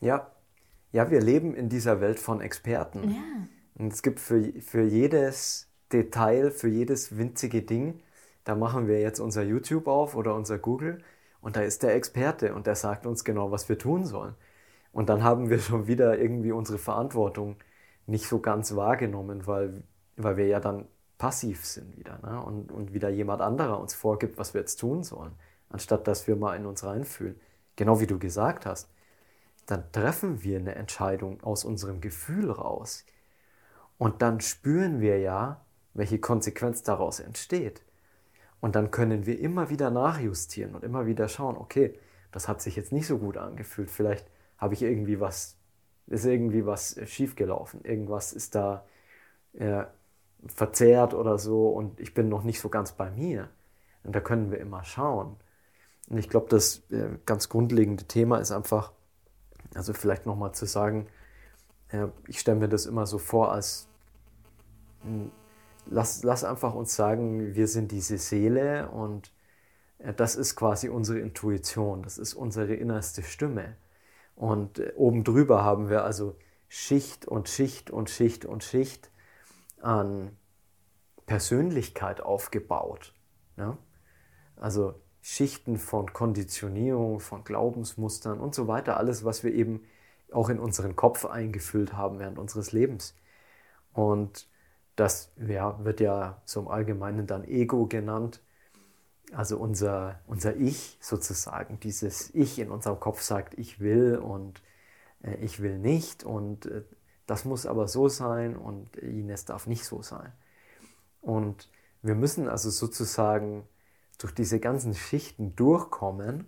Ja. 0.00 0.30
Ja, 0.92 1.10
wir 1.10 1.20
leben 1.20 1.54
in 1.54 1.68
dieser 1.68 2.00
Welt 2.00 2.18
von 2.18 2.40
Experten. 2.40 3.10
Ja. 3.10 3.22
Und 3.76 3.92
es 3.92 4.02
gibt 4.02 4.18
für, 4.18 4.42
für 4.60 4.82
jedes 4.82 5.68
Detail, 5.92 6.50
für 6.50 6.68
jedes 6.68 7.16
winzige 7.16 7.62
Ding, 7.62 8.00
da 8.44 8.56
machen 8.56 8.88
wir 8.88 9.00
jetzt 9.00 9.20
unser 9.20 9.42
YouTube 9.42 9.86
auf 9.86 10.16
oder 10.16 10.34
unser 10.34 10.58
Google 10.58 11.02
und 11.40 11.56
da 11.56 11.60
ist 11.60 11.82
der 11.82 11.94
Experte 11.94 12.54
und 12.54 12.66
der 12.66 12.74
sagt 12.74 13.06
uns 13.06 13.24
genau, 13.24 13.50
was 13.52 13.68
wir 13.68 13.78
tun 13.78 14.04
sollen. 14.04 14.34
Und 14.92 15.08
dann 15.08 15.22
haben 15.22 15.50
wir 15.50 15.58
schon 15.60 15.86
wieder 15.86 16.18
irgendwie 16.18 16.52
unsere 16.52 16.78
Verantwortung 16.78 17.56
nicht 18.06 18.26
so 18.26 18.40
ganz 18.40 18.74
wahrgenommen, 18.74 19.46
weil, 19.46 19.82
weil 20.16 20.36
wir 20.36 20.46
ja 20.46 20.58
dann 20.58 20.86
passiv 21.18 21.64
sind 21.64 21.96
wieder 21.96 22.18
ne? 22.22 22.42
und, 22.42 22.72
und 22.72 22.92
wieder 22.94 23.10
jemand 23.10 23.42
anderer 23.42 23.78
uns 23.78 23.94
vorgibt, 23.94 24.38
was 24.38 24.54
wir 24.54 24.62
jetzt 24.62 24.76
tun 24.76 25.04
sollen, 25.04 25.32
anstatt 25.68 26.08
dass 26.08 26.26
wir 26.26 26.34
mal 26.34 26.56
in 26.56 26.66
uns 26.66 26.82
reinfühlen 26.82 27.38
genau 27.80 27.98
wie 27.98 28.06
du 28.06 28.18
gesagt 28.18 28.66
hast, 28.66 28.90
dann 29.64 29.90
treffen 29.90 30.42
wir 30.42 30.58
eine 30.58 30.74
Entscheidung 30.74 31.42
aus 31.42 31.64
unserem 31.64 32.02
Gefühl 32.02 32.50
raus. 32.50 33.06
Und 33.96 34.20
dann 34.20 34.42
spüren 34.42 35.00
wir 35.00 35.18
ja, 35.18 35.64
welche 35.94 36.18
Konsequenz 36.18 36.82
daraus 36.82 37.20
entsteht. 37.20 37.82
Und 38.60 38.76
dann 38.76 38.90
können 38.90 39.24
wir 39.24 39.40
immer 39.40 39.70
wieder 39.70 39.90
nachjustieren 39.90 40.74
und 40.74 40.84
immer 40.84 41.06
wieder 41.06 41.26
schauen, 41.28 41.56
okay, 41.56 41.98
das 42.32 42.48
hat 42.48 42.60
sich 42.60 42.76
jetzt 42.76 42.92
nicht 42.92 43.06
so 43.06 43.16
gut 43.16 43.38
angefühlt. 43.38 43.90
Vielleicht 43.90 44.26
habe 44.58 44.74
ich 44.74 44.82
irgendwie 44.82 45.18
was, 45.18 45.56
ist 46.06 46.26
irgendwie 46.26 46.66
was 46.66 47.00
schiefgelaufen. 47.06 47.82
Irgendwas 47.82 48.34
ist 48.34 48.54
da 48.54 48.84
äh, 49.54 49.84
verzerrt 50.48 51.14
oder 51.14 51.38
so 51.38 51.70
und 51.70 51.98
ich 51.98 52.12
bin 52.12 52.28
noch 52.28 52.44
nicht 52.44 52.60
so 52.60 52.68
ganz 52.68 52.92
bei 52.92 53.10
mir. 53.10 53.48
Und 54.04 54.14
da 54.14 54.20
können 54.20 54.50
wir 54.50 54.58
immer 54.58 54.84
schauen. 54.84 55.38
Und 56.10 56.18
ich 56.18 56.28
glaube, 56.28 56.48
das 56.50 56.82
äh, 56.90 57.08
ganz 57.24 57.48
grundlegende 57.48 58.04
Thema 58.04 58.38
ist 58.38 58.50
einfach, 58.50 58.92
also 59.74 59.92
vielleicht 59.94 60.26
nochmal 60.26 60.52
zu 60.52 60.66
sagen, 60.66 61.06
äh, 61.88 62.08
ich 62.26 62.40
stelle 62.40 62.58
mir 62.58 62.68
das 62.68 62.84
immer 62.84 63.06
so 63.06 63.18
vor, 63.18 63.52
als 63.52 63.88
hm, 65.02 65.30
lass, 65.86 66.22
lass 66.24 66.44
einfach 66.44 66.74
uns 66.74 66.96
sagen, 66.96 67.54
wir 67.54 67.68
sind 67.68 67.92
diese 67.92 68.18
Seele 68.18 68.90
und 68.90 69.32
äh, 69.98 70.12
das 70.12 70.34
ist 70.34 70.56
quasi 70.56 70.88
unsere 70.88 71.20
Intuition, 71.20 72.02
das 72.02 72.18
ist 72.18 72.34
unsere 72.34 72.74
innerste 72.74 73.22
Stimme. 73.22 73.76
Und 74.34 74.82
oben 74.96 75.22
drüber 75.22 75.64
haben 75.64 75.90
wir 75.90 76.04
also 76.04 76.36
Schicht 76.68 77.26
und 77.26 77.48
Schicht 77.48 77.90
und 77.90 78.10
Schicht 78.10 78.44
und 78.44 78.64
Schicht 78.64 79.10
an 79.80 80.36
Persönlichkeit 81.26 82.20
aufgebaut. 82.20 83.14
Ja? 83.56 83.78
Also 84.56 84.94
Schichten 85.22 85.78
von 85.78 86.12
Konditionierung, 86.12 87.20
von 87.20 87.44
Glaubensmustern 87.44 88.40
und 88.40 88.54
so 88.54 88.68
weiter, 88.68 88.96
alles, 88.96 89.24
was 89.24 89.44
wir 89.44 89.52
eben 89.52 89.82
auch 90.32 90.48
in 90.48 90.58
unseren 90.58 90.96
Kopf 90.96 91.24
eingefüllt 91.24 91.92
haben 91.92 92.18
während 92.18 92.38
unseres 92.38 92.72
Lebens. 92.72 93.14
Und 93.92 94.48
das 94.96 95.32
ja, 95.36 95.82
wird 95.84 96.00
ja 96.00 96.42
im 96.54 96.68
Allgemeinen 96.68 97.26
dann 97.26 97.44
Ego 97.44 97.86
genannt. 97.86 98.40
Also 99.32 99.58
unser, 99.58 100.20
unser 100.26 100.56
Ich 100.56 100.98
sozusagen, 101.00 101.78
dieses 101.80 102.34
Ich 102.34 102.58
in 102.58 102.70
unserem 102.70 102.98
Kopf 102.98 103.22
sagt, 103.22 103.58
ich 103.58 103.80
will 103.80 104.16
und 104.16 104.62
äh, 105.22 105.36
ich 105.36 105.62
will 105.62 105.78
nicht 105.78 106.24
und 106.24 106.66
äh, 106.66 106.82
das 107.26 107.44
muss 107.44 107.64
aber 107.64 107.86
so 107.86 108.08
sein 108.08 108.56
und 108.56 108.96
Ines 108.96 109.44
darf 109.44 109.68
nicht 109.68 109.84
so 109.84 110.02
sein. 110.02 110.32
Und 111.20 111.70
wir 112.02 112.16
müssen 112.16 112.48
also 112.48 112.70
sozusagen 112.70 113.68
durch 114.20 114.34
diese 114.34 114.60
ganzen 114.60 114.94
Schichten 114.94 115.56
durchkommen, 115.56 116.46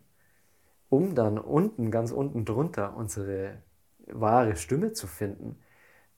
um 0.88 1.14
dann 1.14 1.38
unten, 1.38 1.90
ganz 1.90 2.12
unten 2.12 2.44
drunter 2.44 2.96
unsere 2.96 3.62
wahre 4.06 4.56
Stimme 4.56 4.92
zu 4.92 5.06
finden, 5.06 5.58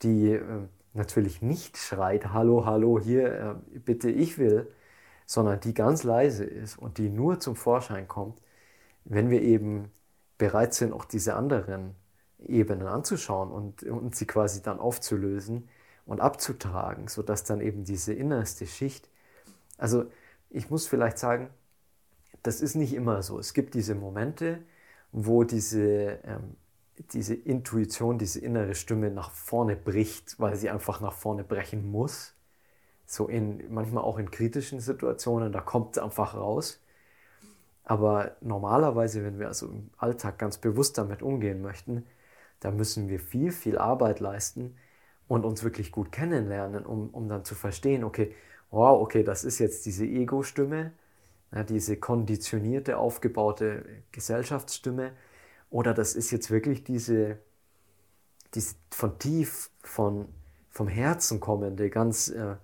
die 0.02 0.32
äh, 0.32 0.68
natürlich 0.94 1.42
nicht 1.42 1.76
schreit, 1.78 2.32
hallo, 2.32 2.66
hallo, 2.66 2.98
hier, 2.98 3.60
äh, 3.74 3.78
bitte, 3.78 4.10
ich 4.10 4.36
will, 4.38 4.72
sondern 5.26 5.60
die 5.60 5.74
ganz 5.74 6.02
leise 6.02 6.44
ist 6.44 6.76
und 6.76 6.98
die 6.98 7.08
nur 7.08 7.38
zum 7.40 7.54
Vorschein 7.54 8.08
kommt, 8.08 8.40
wenn 9.04 9.30
wir 9.30 9.42
eben 9.42 9.90
bereit 10.38 10.74
sind, 10.74 10.92
auch 10.92 11.04
diese 11.04 11.34
anderen 11.34 11.94
Ebenen 12.40 12.88
anzuschauen 12.88 13.50
und, 13.52 13.84
und 13.84 14.16
sie 14.16 14.26
quasi 14.26 14.60
dann 14.60 14.80
aufzulösen 14.80 15.68
und 16.04 16.20
abzutragen, 16.20 17.06
sodass 17.08 17.44
dann 17.44 17.60
eben 17.60 17.84
diese 17.84 18.12
innerste 18.12 18.66
Schicht, 18.66 19.08
also 19.78 20.04
ich 20.50 20.70
muss 20.70 20.86
vielleicht 20.86 21.18
sagen, 21.18 21.50
das 22.42 22.60
ist 22.60 22.74
nicht 22.74 22.94
immer 22.94 23.22
so. 23.22 23.38
Es 23.38 23.54
gibt 23.54 23.74
diese 23.74 23.94
Momente, 23.94 24.62
wo 25.12 25.44
diese, 25.44 26.18
ähm, 26.24 26.56
diese 27.12 27.34
Intuition, 27.34 28.18
diese 28.18 28.40
innere 28.40 28.74
Stimme 28.74 29.10
nach 29.10 29.30
vorne 29.30 29.76
bricht, 29.76 30.38
weil 30.38 30.56
sie 30.56 30.70
einfach 30.70 31.00
nach 31.00 31.12
vorne 31.14 31.44
brechen 31.44 31.90
muss. 31.90 32.34
So 33.06 33.28
in, 33.28 33.72
manchmal 33.72 34.04
auch 34.04 34.18
in 34.18 34.30
kritischen 34.30 34.80
Situationen, 34.80 35.52
da 35.52 35.60
kommt 35.60 35.96
es 35.96 36.02
einfach 36.02 36.34
raus. 36.34 36.80
Aber 37.84 38.36
normalerweise, 38.40 39.24
wenn 39.24 39.38
wir 39.38 39.48
also 39.48 39.66
im 39.68 39.90
Alltag 39.98 40.38
ganz 40.38 40.58
bewusst 40.58 40.96
damit 40.98 41.22
umgehen 41.22 41.60
möchten, 41.60 42.06
da 42.60 42.70
müssen 42.70 43.08
wir 43.08 43.20
viel, 43.20 43.52
viel 43.52 43.76
Arbeit 43.76 44.20
leisten 44.20 44.76
und 45.28 45.44
uns 45.44 45.64
wirklich 45.64 45.92
gut 45.92 46.12
kennenlernen, 46.12 46.86
um, 46.86 47.10
um 47.10 47.28
dann 47.28 47.44
zu 47.44 47.54
verstehen, 47.54 48.04
okay, 48.04 48.34
wow, 48.74 49.00
okay, 49.00 49.22
das 49.22 49.44
ist 49.44 49.58
jetzt 49.58 49.86
diese 49.86 50.04
Ego-Stimme, 50.04 50.92
diese 51.68 51.96
konditionierte, 51.96 52.98
aufgebaute 52.98 53.84
Gesellschaftsstimme, 54.10 55.12
oder 55.70 55.94
das 55.94 56.14
ist 56.14 56.30
jetzt 56.30 56.50
wirklich 56.50 56.84
diese, 56.84 57.38
diese 58.54 58.74
von 58.90 59.18
tief, 59.18 59.70
von, 59.82 60.28
vom 60.70 60.88
Herzen 60.88 61.40
kommende, 61.40 61.90
ganz, 61.90 62.28
äh, 62.28 62.56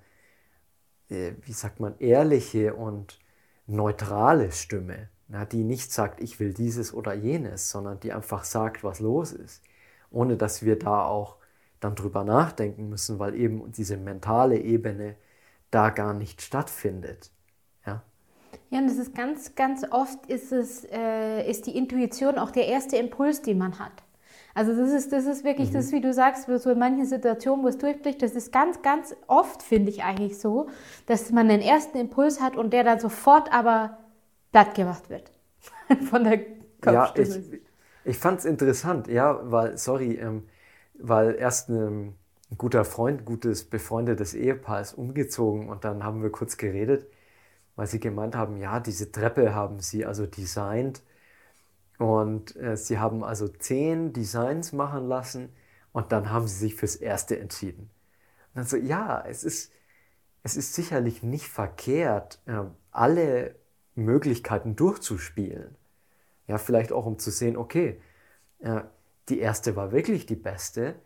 äh, 1.08 1.34
wie 1.42 1.52
sagt 1.52 1.80
man, 1.80 1.98
ehrliche 1.98 2.74
und 2.74 3.18
neutrale 3.66 4.50
Stimme, 4.50 5.08
ja, 5.28 5.44
die 5.44 5.62
nicht 5.62 5.92
sagt, 5.92 6.20
ich 6.20 6.40
will 6.40 6.52
dieses 6.52 6.92
oder 6.92 7.14
jenes, 7.14 7.70
sondern 7.70 8.00
die 8.00 8.12
einfach 8.12 8.44
sagt, 8.44 8.82
was 8.82 8.98
los 8.98 9.32
ist, 9.32 9.62
ohne 10.10 10.36
dass 10.36 10.64
wir 10.64 10.78
da 10.78 11.04
auch 11.04 11.36
dann 11.78 11.94
drüber 11.94 12.24
nachdenken 12.24 12.88
müssen, 12.88 13.18
weil 13.20 13.34
eben 13.34 13.70
diese 13.72 13.96
mentale 13.96 14.58
Ebene 14.58 15.16
da 15.70 15.90
gar 15.90 16.14
nicht 16.14 16.42
stattfindet. 16.42 17.30
Ja, 17.86 18.02
ja 18.70 18.78
und 18.78 18.88
das 18.88 18.96
ist 18.96 19.14
ganz, 19.14 19.54
ganz 19.54 19.84
oft 19.90 20.26
ist, 20.26 20.52
es, 20.52 20.84
äh, 20.84 21.48
ist 21.48 21.66
die 21.66 21.76
Intuition 21.76 22.38
auch 22.38 22.50
der 22.50 22.66
erste 22.66 22.96
Impuls, 22.96 23.42
den 23.42 23.58
man 23.58 23.78
hat. 23.78 24.02
Also 24.54 24.74
das 24.74 24.90
ist, 24.90 25.12
das 25.12 25.26
ist 25.26 25.44
wirklich, 25.44 25.70
mhm. 25.70 25.74
das 25.74 25.92
wie 25.92 26.00
du 26.00 26.12
sagst, 26.12 26.46
so 26.46 26.70
in 26.70 26.78
manchen 26.78 27.06
Situationen, 27.06 27.64
wo 27.64 27.68
es 27.68 27.78
durchbricht, 27.78 28.20
das 28.22 28.32
ist 28.32 28.52
ganz, 28.52 28.82
ganz 28.82 29.14
oft, 29.26 29.62
finde 29.62 29.90
ich 29.90 30.02
eigentlich 30.02 30.38
so, 30.38 30.68
dass 31.06 31.30
man 31.30 31.48
den 31.48 31.60
ersten 31.60 31.98
Impuls 31.98 32.40
hat 32.40 32.56
und 32.56 32.72
der 32.72 32.84
dann 32.84 32.98
sofort 32.98 33.52
aber 33.52 33.98
platt 34.50 34.74
gemacht 34.74 35.08
wird. 35.08 35.30
Von 36.10 36.24
der 36.24 36.38
Kopfstimme. 36.80 37.28
Ja, 37.28 37.36
ich, 37.36 37.60
ich 38.04 38.18
fand 38.18 38.40
es 38.40 38.44
interessant, 38.44 39.06
ja, 39.06 39.40
weil, 39.44 39.78
sorry, 39.78 40.14
ähm, 40.14 40.48
weil 40.94 41.36
erst 41.36 41.68
ein, 41.68 42.16
ein 42.50 42.58
guter 42.58 42.84
Freund, 42.84 43.24
gutes 43.24 43.64
befreundetes 43.64 44.34
Ehepaar 44.34 44.80
ist 44.80 44.94
umgezogen 44.94 45.68
und 45.68 45.84
dann 45.84 46.02
haben 46.04 46.22
wir 46.22 46.30
kurz 46.30 46.56
geredet, 46.56 47.06
weil 47.76 47.86
sie 47.86 48.00
gemeint 48.00 48.34
haben, 48.34 48.56
ja, 48.56 48.80
diese 48.80 49.12
Treppe 49.12 49.54
haben 49.54 49.80
sie 49.80 50.04
also 50.04 50.26
designt 50.26 51.02
und 51.98 52.56
äh, 52.56 52.76
sie 52.76 52.98
haben 52.98 53.22
also 53.22 53.48
zehn 53.48 54.12
Designs 54.12 54.72
machen 54.72 55.06
lassen 55.06 55.50
und 55.92 56.12
dann 56.12 56.30
haben 56.30 56.48
sie 56.48 56.56
sich 56.56 56.74
fürs 56.74 56.96
erste 56.96 57.38
entschieden. 57.38 57.90
Und 58.48 58.56
dann 58.56 58.66
so, 58.66 58.76
ja, 58.76 59.24
es 59.26 59.44
ist, 59.44 59.72
es 60.42 60.56
ist 60.56 60.74
sicherlich 60.74 61.22
nicht 61.22 61.46
verkehrt, 61.46 62.40
äh, 62.46 62.62
alle 62.90 63.54
Möglichkeiten 63.94 64.76
durchzuspielen. 64.76 65.76
Ja, 66.46 66.58
vielleicht 66.58 66.90
auch 66.92 67.06
um 67.06 67.18
zu 67.18 67.30
sehen, 67.30 67.56
okay, 67.56 68.00
äh, 68.60 68.82
die 69.28 69.38
erste 69.38 69.76
war 69.76 69.92
wirklich 69.92 70.26
die 70.26 70.36
beste. 70.36 70.96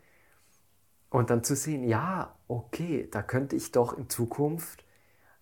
Und 1.14 1.30
dann 1.30 1.44
zu 1.44 1.54
sehen, 1.54 1.84
ja, 1.84 2.34
okay, 2.48 3.08
da 3.08 3.22
könnte 3.22 3.54
ich 3.54 3.70
doch 3.70 3.96
in 3.96 4.08
Zukunft 4.08 4.84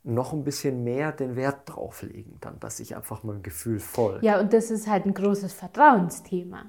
noch 0.04 0.34
ein 0.34 0.44
bisschen 0.44 0.84
mehr 0.84 1.12
den 1.12 1.34
Wert 1.34 1.60
drauf 1.64 2.02
legen, 2.02 2.36
dann, 2.42 2.60
dass 2.60 2.78
ich 2.78 2.94
einfach 2.94 3.22
meinem 3.22 3.42
Gefühl 3.42 3.80
folge. 3.80 4.26
Ja, 4.26 4.38
und 4.38 4.52
das 4.52 4.70
ist 4.70 4.86
halt 4.86 5.06
ein 5.06 5.14
großes 5.14 5.54
Vertrauensthema. 5.54 6.66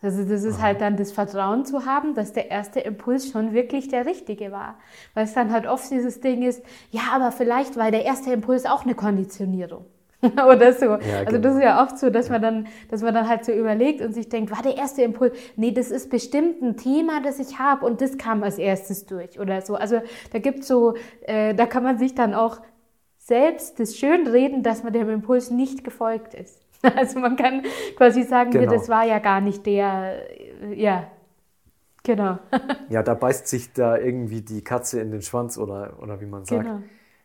Also 0.00 0.22
das 0.24 0.44
ist 0.44 0.58
Aha. 0.58 0.62
halt 0.62 0.80
dann 0.80 0.96
das 0.96 1.10
Vertrauen 1.10 1.64
zu 1.64 1.84
haben, 1.84 2.14
dass 2.14 2.32
der 2.32 2.48
erste 2.48 2.78
Impuls 2.78 3.28
schon 3.28 3.54
wirklich 3.54 3.88
der 3.88 4.06
richtige 4.06 4.52
war. 4.52 4.78
Weil 5.14 5.24
es 5.24 5.34
dann 5.34 5.50
halt 5.50 5.66
oft 5.66 5.90
dieses 5.90 6.20
Ding 6.20 6.44
ist, 6.44 6.62
ja, 6.92 7.02
aber 7.12 7.32
vielleicht 7.32 7.76
war 7.76 7.90
der 7.90 8.04
erste 8.04 8.32
Impuls 8.32 8.66
auch 8.66 8.84
eine 8.84 8.94
Konditionierung. 8.94 9.84
Oder 10.48 10.72
so. 10.72 10.86
Ja, 10.86 10.96
also 11.20 11.32
genau. 11.32 11.38
das 11.40 11.56
ist 11.56 11.62
ja 11.62 11.82
oft 11.82 11.98
so, 11.98 12.08
dass 12.08 12.30
man 12.30 12.40
dann, 12.40 12.68
dass 12.90 13.02
man 13.02 13.12
dann 13.12 13.28
halt 13.28 13.44
so 13.44 13.52
überlegt 13.52 14.00
und 14.00 14.12
sich 14.12 14.28
denkt, 14.28 14.50
war 14.52 14.62
der 14.62 14.76
erste 14.76 15.02
Impuls, 15.02 15.36
nee, 15.56 15.72
das 15.72 15.90
ist 15.90 16.10
bestimmt 16.10 16.62
ein 16.62 16.76
Thema, 16.76 17.20
das 17.22 17.40
ich 17.40 17.58
habe 17.58 17.84
und 17.84 18.00
das 18.00 18.18
kam 18.18 18.42
als 18.42 18.58
erstes 18.58 19.06
durch 19.06 19.40
oder 19.40 19.62
so. 19.62 19.74
Also 19.74 20.00
da 20.32 20.38
gibt 20.38 20.64
so, 20.64 20.94
äh, 21.22 21.54
da 21.54 21.66
kann 21.66 21.82
man 21.82 21.98
sich 21.98 22.14
dann 22.14 22.34
auch 22.34 22.60
selbst 23.18 23.80
das 23.80 23.96
schön 23.96 24.26
reden, 24.26 24.62
dass 24.62 24.84
man 24.84 24.92
dem 24.92 25.08
Impuls 25.08 25.50
nicht 25.50 25.84
gefolgt 25.84 26.34
ist. 26.34 26.60
Also 26.96 27.20
man 27.20 27.36
kann 27.36 27.62
quasi 27.96 28.24
sagen, 28.24 28.50
genau. 28.50 28.72
das 28.72 28.88
war 28.88 29.04
ja 29.04 29.20
gar 29.20 29.40
nicht 29.40 29.64
der, 29.66 30.28
äh, 30.62 30.74
ja, 30.74 31.06
genau. 32.02 32.40
Ja, 32.88 33.04
da 33.04 33.14
beißt 33.14 33.46
sich 33.46 33.72
da 33.72 33.96
irgendwie 33.96 34.42
die 34.42 34.64
Katze 34.64 35.00
in 35.00 35.12
den 35.12 35.22
Schwanz 35.22 35.58
oder, 35.58 35.96
oder 36.02 36.20
wie 36.20 36.26
man 36.26 36.44
sagt. 36.44 36.64
Genau. 36.64 36.82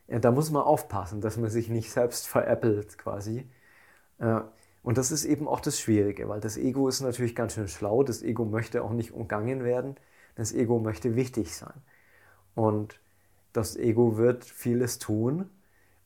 Da 0.08 0.32
muss 0.32 0.52
man 0.52 0.64
aufpassen, 0.64 1.22
dass 1.22 1.38
man 1.38 1.50
sich 1.50 1.70
nicht 1.70 1.92
selbst 1.92 2.28
veräppelt 2.28 2.98
quasi. 2.98 3.50
Und 4.84 4.98
das 4.98 5.12
ist 5.12 5.26
eben 5.26 5.48
auch 5.48 5.60
das 5.60 5.80
Schwierige, 5.80 6.30
weil 6.30 6.40
das 6.40 6.58
Ego 6.58 6.88
ist 6.88 7.02
natürlich 7.02 7.36
ganz 7.36 7.54
schön 7.54 7.68
schlau. 7.68 8.04
Das 8.04 8.24
Ego 8.24 8.46
möchte 8.46 8.84
auch 8.84 8.92
nicht 8.92 9.12
umgangen 9.12 9.64
werden. 9.64 9.96
Das 10.36 10.54
Ego 10.54 10.80
möchte 10.80 11.16
wichtig 11.16 11.56
sein. 11.56 11.74
Und 12.56 13.00
das 13.54 13.76
Ego 13.76 14.18
wird 14.18 14.46
vieles 14.46 14.98
tun, 15.00 15.50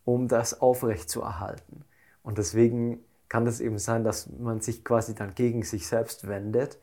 um 0.04 0.28
das 0.28 0.62
aufrechtzuerhalten. 0.62 1.86
Und 2.24 2.38
deswegen 2.38 3.04
kann 3.30 3.46
es 3.46 3.60
eben 3.60 3.78
sein, 3.78 4.04
dass 4.04 4.30
man 4.30 4.62
sich 4.62 4.84
quasi 4.84 5.16
dann 5.16 5.36
gegen 5.36 5.64
sich 5.64 5.88
selbst 5.88 6.28
wendet. 6.28 6.80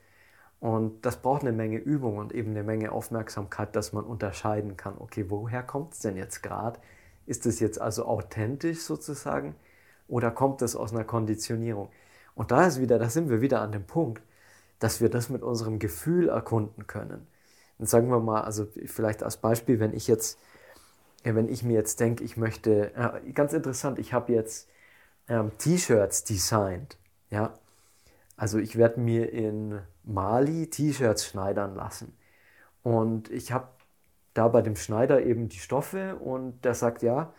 Und 0.61 1.05
das 1.05 1.17
braucht 1.17 1.43
eine 1.43 1.53
Menge 1.53 1.79
Übung 1.79 2.19
und 2.19 2.33
eben 2.33 2.51
eine 2.51 2.63
Menge 2.65 2.93
Aufmerksamkeit, 2.93 3.75
dass 3.77 3.93
man 3.93 4.05
unterscheiden 4.05 4.77
kann, 4.77 4.95
okay, 4.99 5.27
woher 5.29 5.63
kommt 5.63 5.95
es 5.95 6.01
denn 6.01 6.17
jetzt 6.17 6.43
gerade? 6.43 6.81
Ist 7.29 7.45
es 7.45 7.61
jetzt 7.61 7.79
also 7.79 8.07
authentisch 8.07 8.81
sozusagen 8.81 9.55
oder 10.09 10.31
kommt 10.31 10.63
es 10.63 10.75
aus 10.75 10.93
einer 10.95 11.05
Konditionierung? 11.05 11.91
Und 12.35 12.51
da 12.51 12.67
ist 12.67 12.81
wieder, 12.81 12.99
da 12.99 13.11
sind 13.11 13.29
wir 13.29 13.43
wieder 13.43 13.61
an 13.61 13.71
dem 13.71 13.85
Punkt, 13.85 14.23
dass 14.79 15.03
wir 15.03 15.11
das 15.11 15.29
mit 15.29 15.43
unserem 15.43 15.79
Gefühl 15.79 16.31
erkunden 16.31 16.87
können. 16.87 17.27
Und 17.79 17.87
sagen 17.87 18.09
wir 18.09 18.21
mal, 18.21 18.41
also 18.41 18.67
vielleicht 18.87 19.23
als 19.23 19.37
Beispiel, 19.37 19.79
wenn 19.79 19.93
ich 19.93 20.07
jetzt, 20.09 20.39
wenn 21.23 21.51
ich 21.51 21.63
mir 21.63 21.75
jetzt 21.75 22.01
denke, 22.01 22.25
ich 22.25 22.39
möchte, 22.39 22.93
ganz 23.35 23.53
interessant, 23.53 23.99
ich 23.99 24.15
habe 24.15 24.33
jetzt 24.33 24.71
ähm, 25.29 25.53
T-Shirts 25.59 26.25
designt, 26.25 26.97
ja. 27.29 27.59
Also 28.39 28.59
ich 28.59 28.77
werde 28.77 29.01
mir 29.01 29.31
in 29.33 29.81
Mali 30.03 30.71
T-Shirts 30.71 31.27
schneidern 31.27 31.75
lassen. 31.75 32.17
Und 32.83 33.31
ich 33.31 33.53
habe 33.53 33.69
da 34.39 34.49
bei 34.49 34.63
dem 34.63 34.77
Schneider 34.77 35.23
eben 35.25 35.49
die 35.49 35.59
Stoffe 35.59 36.17
und 36.17 36.65
der 36.65 36.75
sagt, 36.75 37.03
ja, 37.03 37.33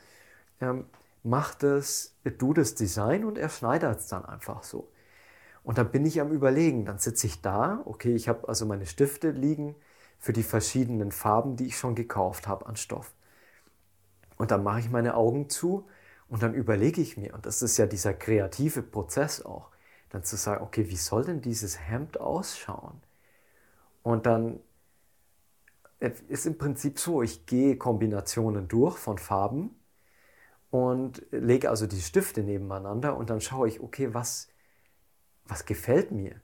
ähm, 0.62 0.86
mach 1.24 1.56
das, 1.56 2.16
du 2.24 2.54
das 2.54 2.76
Design 2.76 3.24
und 3.26 3.38
er 3.38 3.50
schneidert 3.50 4.00
es 4.00 4.08
dann 4.08 4.26
einfach 4.26 4.64
so. 4.64 4.92
Und 5.64 5.78
dann 5.78 5.92
bin 5.92 6.06
ich 6.06 6.22
am 6.22 6.32
Überlegen, 6.32 6.86
dann 6.86 7.00
sitze 7.00 7.28
ich 7.28 7.42
da, 7.42 7.82
okay, 7.86 8.16
ich 8.16 8.28
habe 8.30 8.48
also 8.48 8.66
meine 8.66 8.86
Stifte 8.86 9.32
liegen 9.32 9.76
für 10.20 10.34
die 10.34 10.44
verschiedenen 10.44 11.12
Farben, 11.12 11.56
die 11.56 11.68
ich 11.68 11.78
schon 11.78 11.96
gekauft 11.96 12.48
habe 12.48 12.66
an 12.66 12.76
Stoff. 12.76 13.14
Und 14.38 14.52
dann 14.52 14.64
mache 14.64 14.80
ich 14.80 14.90
meine 14.90 15.16
Augen 15.16 15.50
zu 15.50 15.88
und 16.28 16.44
dann 16.44 16.54
überlege 16.54 17.02
ich 17.02 17.18
mir, 17.18 17.34
und 17.34 17.46
das 17.46 17.62
ist 17.62 17.78
ja 17.78 17.86
dieser 17.86 18.14
kreative 18.14 18.82
Prozess 18.82 19.46
auch, 19.46 19.70
dann 20.10 20.24
zu 20.24 20.38
sagen, 20.38 20.64
okay, 20.64 20.90
wie 20.90 20.98
soll 20.98 21.26
denn 21.26 21.42
dieses 21.42 21.80
Hemd 21.80 22.20
ausschauen? 22.20 23.02
Und 24.04 24.26
dann 24.26 24.60
ist 26.00 26.46
im 26.46 26.58
Prinzip 26.58 27.00
so, 27.00 27.22
ich 27.22 27.46
gehe 27.46 27.78
Kombinationen 27.78 28.68
durch 28.68 28.98
von 28.98 29.18
Farben 29.18 29.76
und 30.70 31.26
lege 31.32 31.70
also 31.70 31.88
die 31.88 32.00
Stifte 32.02 32.44
nebeneinander 32.44 33.18
und 33.18 33.30
dann 33.30 33.42
schaue 33.42 33.68
ich, 33.68 33.82
okay, 33.82 34.14
was, 34.14 34.48
was 35.46 35.66
gefällt 35.66 36.12
mir? 36.12 36.36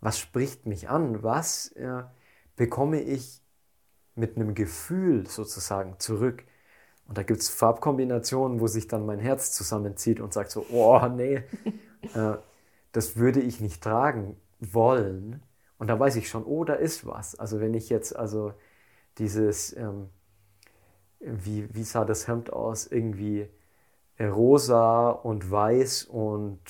Was 0.00 0.18
spricht 0.18 0.66
mich 0.66 0.88
an? 0.88 1.22
Was 1.22 1.68
äh, 1.72 2.02
bekomme 2.56 3.00
ich 3.00 3.42
mit 4.14 4.36
einem 4.36 4.54
Gefühl 4.54 5.26
sozusagen 5.26 5.98
zurück? 5.98 6.44
Und 7.06 7.18
da 7.18 7.22
gibt 7.22 7.40
es 7.40 7.50
Farbkombinationen, 7.50 8.60
wo 8.60 8.66
sich 8.66 8.88
dann 8.88 9.06
mein 9.06 9.18
Herz 9.18 9.52
zusammenzieht 9.52 10.20
und 10.20 10.32
sagt 10.32 10.50
so, 10.50 10.66
oh 10.70 11.06
nee, 11.08 11.42
äh, 12.14 12.36
das 12.92 13.16
würde 13.16 13.40
ich 13.40 13.60
nicht 13.60 13.82
tragen 13.82 14.36
wollen. 14.60 15.42
Und 15.78 15.88
da 15.88 15.98
weiß 15.98 16.16
ich 16.16 16.28
schon, 16.28 16.44
oh, 16.44 16.64
da 16.64 16.74
ist 16.74 17.06
was. 17.06 17.34
Also 17.34 17.60
wenn 17.60 17.74
ich 17.74 17.90
jetzt 17.90 18.16
also 18.16 18.54
dieses, 19.18 19.76
ähm, 19.76 20.08
wie, 21.20 21.72
wie 21.74 21.84
sah 21.84 22.04
das 22.04 22.28
Hemd 22.28 22.52
aus? 22.52 22.86
Irgendwie 22.86 23.48
rosa 24.20 25.10
und 25.10 25.50
weiß 25.50 26.04
und 26.04 26.60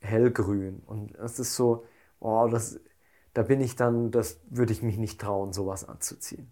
hellgrün. 0.00 0.82
Und 0.86 1.16
das 1.18 1.38
ist 1.38 1.54
so, 1.54 1.84
oh, 2.18 2.48
das, 2.50 2.80
da 3.34 3.42
bin 3.42 3.60
ich 3.60 3.76
dann, 3.76 4.10
das 4.10 4.40
würde 4.48 4.72
ich 4.72 4.82
mich 4.82 4.98
nicht 4.98 5.20
trauen, 5.20 5.52
sowas 5.52 5.88
anzuziehen. 5.88 6.50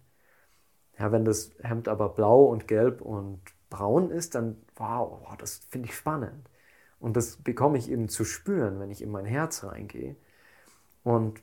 Ja, 0.97 1.11
wenn 1.11 1.25
das 1.25 1.51
Hemd 1.61 1.87
aber 1.87 2.09
blau 2.09 2.45
und 2.45 2.67
gelb 2.67 3.01
und 3.01 3.39
braun 3.69 4.11
ist, 4.11 4.35
dann, 4.35 4.57
wow, 4.75 5.21
wow 5.21 5.37
das 5.37 5.61
finde 5.69 5.87
ich 5.87 5.95
spannend. 5.95 6.49
Und 6.99 7.15
das 7.15 7.37
bekomme 7.37 7.77
ich 7.77 7.89
eben 7.89 8.09
zu 8.09 8.25
spüren, 8.25 8.79
wenn 8.79 8.91
ich 8.91 9.01
in 9.01 9.11
mein 9.11 9.25
Herz 9.25 9.63
reingehe. 9.63 10.15
Und 11.03 11.41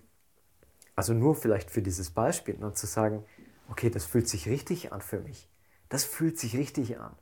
also 0.94 1.14
nur 1.14 1.34
vielleicht 1.34 1.70
für 1.70 1.82
dieses 1.82 2.10
Beispiel, 2.10 2.54
dann 2.54 2.74
zu 2.74 2.86
sagen, 2.86 3.24
okay, 3.70 3.90
das 3.90 4.04
fühlt 4.04 4.28
sich 4.28 4.48
richtig 4.48 4.92
an 4.92 5.00
für 5.00 5.20
mich. 5.20 5.48
Das 5.88 6.04
fühlt 6.04 6.38
sich 6.38 6.56
richtig 6.56 6.98
an. 6.98 7.14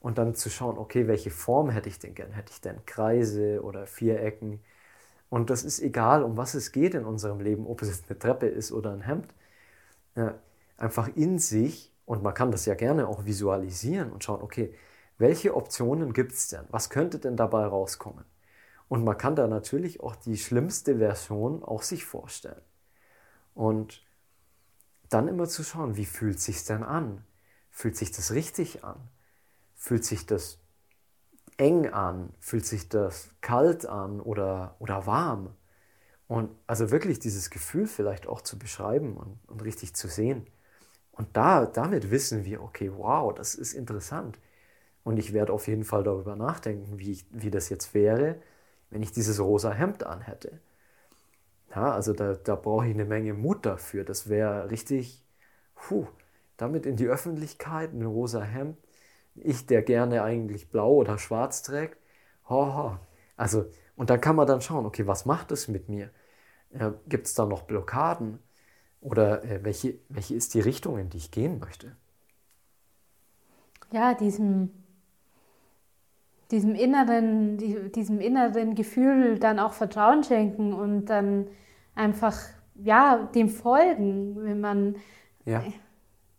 Und 0.00 0.18
dann 0.18 0.34
zu 0.34 0.50
schauen, 0.50 0.76
okay, 0.76 1.06
welche 1.08 1.30
Form 1.30 1.70
hätte 1.70 1.88
ich 1.88 1.98
denn 1.98 2.14
gern? 2.14 2.32
Hätte 2.32 2.52
ich 2.52 2.60
denn 2.60 2.84
Kreise 2.84 3.62
oder 3.62 3.86
Vierecken? 3.86 4.60
Und 5.30 5.50
das 5.50 5.64
ist 5.64 5.80
egal, 5.80 6.22
um 6.22 6.36
was 6.36 6.54
es 6.54 6.72
geht 6.72 6.94
in 6.94 7.04
unserem 7.04 7.40
Leben, 7.40 7.66
ob 7.66 7.82
es 7.82 7.88
jetzt 7.88 8.10
eine 8.10 8.18
Treppe 8.18 8.46
ist 8.46 8.70
oder 8.70 8.92
ein 8.92 9.00
Hemd. 9.00 9.34
Ja, 10.14 10.34
einfach 10.76 11.08
in 11.16 11.38
sich, 11.38 11.92
und 12.04 12.22
man 12.22 12.34
kann 12.34 12.52
das 12.52 12.66
ja 12.66 12.74
gerne 12.74 13.08
auch 13.08 13.24
visualisieren 13.24 14.12
und 14.12 14.22
schauen, 14.22 14.42
okay, 14.42 14.74
welche 15.18 15.54
Optionen 15.54 16.12
gibt 16.12 16.32
es 16.32 16.48
denn? 16.48 16.64
Was 16.70 16.90
könnte 16.90 17.18
denn 17.18 17.36
dabei 17.36 17.64
rauskommen? 17.64 18.24
Und 18.88 19.04
man 19.04 19.16
kann 19.16 19.36
da 19.36 19.46
natürlich 19.46 20.00
auch 20.00 20.16
die 20.16 20.36
schlimmste 20.36 20.98
Version 20.98 21.64
auch 21.64 21.82
sich 21.82 22.04
vorstellen. 22.04 22.60
Und 23.54 24.03
dann 25.14 25.28
immer 25.28 25.48
zu 25.48 25.62
schauen, 25.62 25.96
wie 25.96 26.06
fühlt 26.06 26.40
sich 26.40 26.64
denn 26.64 26.82
an? 26.82 27.24
Fühlt 27.70 27.96
sich 27.96 28.12
das 28.12 28.32
richtig 28.32 28.84
an? 28.84 28.96
Fühlt 29.76 30.04
sich 30.04 30.26
das 30.26 30.58
eng 31.56 31.88
an? 31.88 32.34
Fühlt 32.40 32.66
sich 32.66 32.88
das 32.88 33.30
kalt 33.40 33.86
an 33.86 34.20
oder, 34.20 34.76
oder 34.80 35.06
warm? 35.06 35.54
Und 36.26 36.50
also 36.66 36.90
wirklich 36.90 37.20
dieses 37.20 37.50
Gefühl 37.50 37.86
vielleicht 37.86 38.26
auch 38.26 38.40
zu 38.42 38.58
beschreiben 38.58 39.16
und, 39.16 39.38
und 39.46 39.62
richtig 39.64 39.94
zu 39.94 40.08
sehen. 40.08 40.46
Und 41.12 41.36
da, 41.36 41.66
damit 41.66 42.10
wissen 42.10 42.44
wir, 42.44 42.62
okay, 42.62 42.90
wow, 42.96 43.32
das 43.34 43.54
ist 43.54 43.74
interessant. 43.74 44.38
Und 45.04 45.18
ich 45.18 45.32
werde 45.32 45.52
auf 45.52 45.68
jeden 45.68 45.84
Fall 45.84 46.02
darüber 46.02 46.34
nachdenken, 46.36 46.98
wie, 46.98 47.12
ich, 47.12 47.26
wie 47.30 47.50
das 47.50 47.68
jetzt 47.68 47.94
wäre, 47.94 48.36
wenn 48.90 49.02
ich 49.02 49.12
dieses 49.12 49.40
rosa 49.40 49.70
Hemd 49.72 50.04
anhätte. 50.04 50.60
Ja, 51.74 51.92
also 51.92 52.12
da, 52.12 52.34
da 52.34 52.54
brauche 52.56 52.86
ich 52.86 52.94
eine 52.94 53.04
Menge 53.04 53.34
Mut 53.34 53.66
dafür. 53.66 54.04
Das 54.04 54.28
wäre 54.28 54.70
richtig, 54.70 55.24
puh, 55.74 56.06
damit 56.56 56.86
in 56.86 56.96
die 56.96 57.06
Öffentlichkeit, 57.06 57.92
ein 57.92 58.04
rosa 58.04 58.42
Hemd. 58.42 58.78
Ich, 59.36 59.66
der 59.66 59.82
gerne 59.82 60.22
eigentlich 60.22 60.70
blau 60.70 60.94
oder 60.94 61.18
schwarz 61.18 61.62
trägt. 61.62 61.98
Ho, 62.48 62.74
ho. 62.76 62.98
Also, 63.36 63.66
und 63.96 64.10
dann 64.10 64.20
kann 64.20 64.36
man 64.36 64.46
dann 64.46 64.60
schauen, 64.60 64.86
okay, 64.86 65.06
was 65.06 65.26
macht 65.26 65.52
es 65.52 65.68
mit 65.68 65.88
mir? 65.88 66.10
Äh, 66.72 66.92
Gibt 67.08 67.26
es 67.28 67.34
da 67.34 67.46
noch 67.46 67.62
Blockaden? 67.64 68.40
Oder 69.02 69.44
äh, 69.44 69.64
welche, 69.64 69.98
welche 70.10 70.34
ist 70.36 70.54
die 70.54 70.60
Richtung, 70.60 70.98
in 70.98 71.10
die 71.10 71.18
ich 71.18 71.30
gehen 71.32 71.58
möchte? 71.60 71.96
Ja, 73.92 74.14
diesem, 74.14 74.70
diesem, 76.54 76.76
inneren, 76.76 77.58
diesem 77.90 78.20
inneren 78.20 78.76
Gefühl 78.76 79.40
dann 79.40 79.58
auch 79.58 79.72
Vertrauen 79.72 80.22
schenken 80.22 80.72
und 80.72 81.06
dann 81.06 81.48
einfach 81.96 82.38
ja, 82.76 83.28
dem 83.34 83.48
folgen, 83.48 84.36
wenn 84.36 84.60
man 84.60 84.96
ja. 85.44 85.64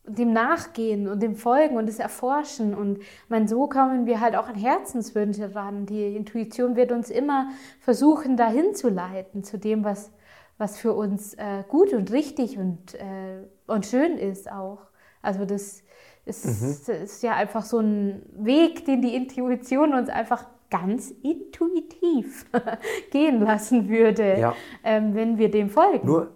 dem 0.06 0.32
nachgehen 0.32 1.10
und 1.10 1.21
dem 1.21 1.36
folgen 1.36 1.75
und 1.75 1.89
es 1.89 1.99
erforschen. 1.99 2.73
Und 2.73 2.99
man, 3.28 3.49
so 3.49 3.67
kommen 3.67 4.06
wir 4.06 4.21
halt 4.21 4.38
auch 4.38 4.47
an 4.47 4.56
Herzenswünsche 4.56 5.54
ran. 5.54 5.86
Die 5.86 6.15
Intuition 6.15 6.78
wird 6.78 6.93
uns 6.93 7.10
immer 7.10 7.49
versuchen, 7.82 8.38
dahin 8.38 8.73
zu 8.73 8.88
leiten, 8.88 9.43
zu 9.43 9.58
dem, 9.58 9.84
was, 9.84 10.13
was 10.58 10.78
für 10.78 10.93
uns 10.93 11.34
äh, 11.34 11.65
gut 11.67 11.93
und 11.93 12.10
richtig 12.13 12.58
und, 12.58 12.95
äh, 12.95 13.43
und 13.67 13.86
schön 13.86 14.17
ist 14.17 14.49
auch. 14.49 14.80
Also 15.21 15.43
das 15.43 15.84
ist, 16.25 16.45
mhm. 16.45 16.95
ist 17.03 17.23
ja 17.23 17.35
einfach 17.35 17.63
so 17.63 17.79
ein 17.79 18.23
Weg, 18.33 18.85
den 18.85 19.01
die 19.01 19.15
Intuition 19.15 19.93
uns 19.93 20.09
einfach 20.09 20.45
ganz 20.71 21.11
intuitiv 21.11 22.45
gehen 23.11 23.39
lassen 23.41 23.88
würde, 23.88 24.39
ja. 24.39 24.55
ähm, 24.83 25.13
wenn 25.13 25.38
wir 25.38 25.51
dem 25.51 25.69
folgen. 25.69 26.05
Nur, 26.07 26.31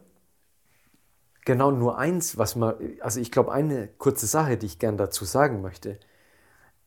genau, 1.43 1.71
nur 1.71 1.97
eins, 1.97 2.37
was 2.37 2.55
man, 2.55 2.75
also 3.01 3.19
ich 3.19 3.31
glaube, 3.31 3.51
eine 3.51 3.87
kurze 3.87 4.27
Sache, 4.27 4.57
die 4.57 4.67
ich 4.67 4.79
gern 4.79 4.97
dazu 4.97 5.25
sagen 5.25 5.61
möchte. 5.61 5.99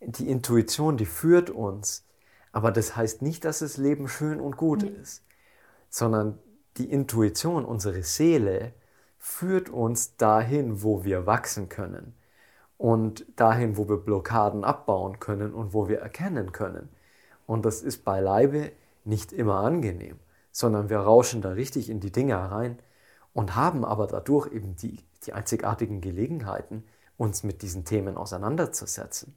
Die 0.00 0.28
Intuition, 0.28 0.96
die 0.96 1.06
führt 1.06 1.50
uns, 1.50 2.06
aber 2.52 2.70
das 2.70 2.96
heißt 2.96 3.22
nicht, 3.22 3.44
dass 3.44 3.58
das 3.58 3.76
Leben 3.76 4.08
schön 4.08 4.40
und 4.40 4.56
gut 4.56 4.82
nee. 4.82 4.90
ist, 5.02 5.24
sondern 5.90 6.38
die 6.76 6.90
Intuition, 6.90 7.64
unsere 7.64 8.02
Seele, 8.02 8.72
führt 9.18 9.68
uns 9.68 10.16
dahin, 10.16 10.82
wo 10.82 11.04
wir 11.04 11.26
wachsen 11.26 11.68
können 11.68 12.14
und 12.82 13.24
dahin, 13.36 13.76
wo 13.76 13.88
wir 13.88 13.96
Blockaden 13.96 14.64
abbauen 14.64 15.20
können 15.20 15.54
und 15.54 15.72
wo 15.72 15.88
wir 15.88 16.00
erkennen 16.00 16.50
können. 16.50 16.88
Und 17.46 17.64
das 17.64 17.80
ist 17.80 18.04
beileibe 18.04 18.72
nicht 19.04 19.32
immer 19.32 19.60
angenehm, 19.60 20.18
sondern 20.50 20.90
wir 20.90 20.98
rauschen 20.98 21.42
da 21.42 21.50
richtig 21.50 21.88
in 21.88 22.00
die 22.00 22.10
Dinge 22.10 22.32
herein 22.32 22.80
und 23.34 23.54
haben 23.54 23.84
aber 23.84 24.08
dadurch 24.08 24.52
eben 24.52 24.74
die, 24.74 24.98
die 25.24 25.32
einzigartigen 25.32 26.00
Gelegenheiten, 26.00 26.82
uns 27.16 27.44
mit 27.44 27.62
diesen 27.62 27.84
Themen 27.84 28.16
auseinanderzusetzen. 28.16 29.36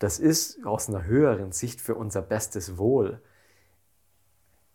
Das 0.00 0.18
ist 0.18 0.66
aus 0.66 0.88
einer 0.88 1.04
höheren 1.04 1.52
Sicht 1.52 1.80
für 1.80 1.94
unser 1.94 2.22
bestes 2.22 2.76
Wohl 2.76 3.22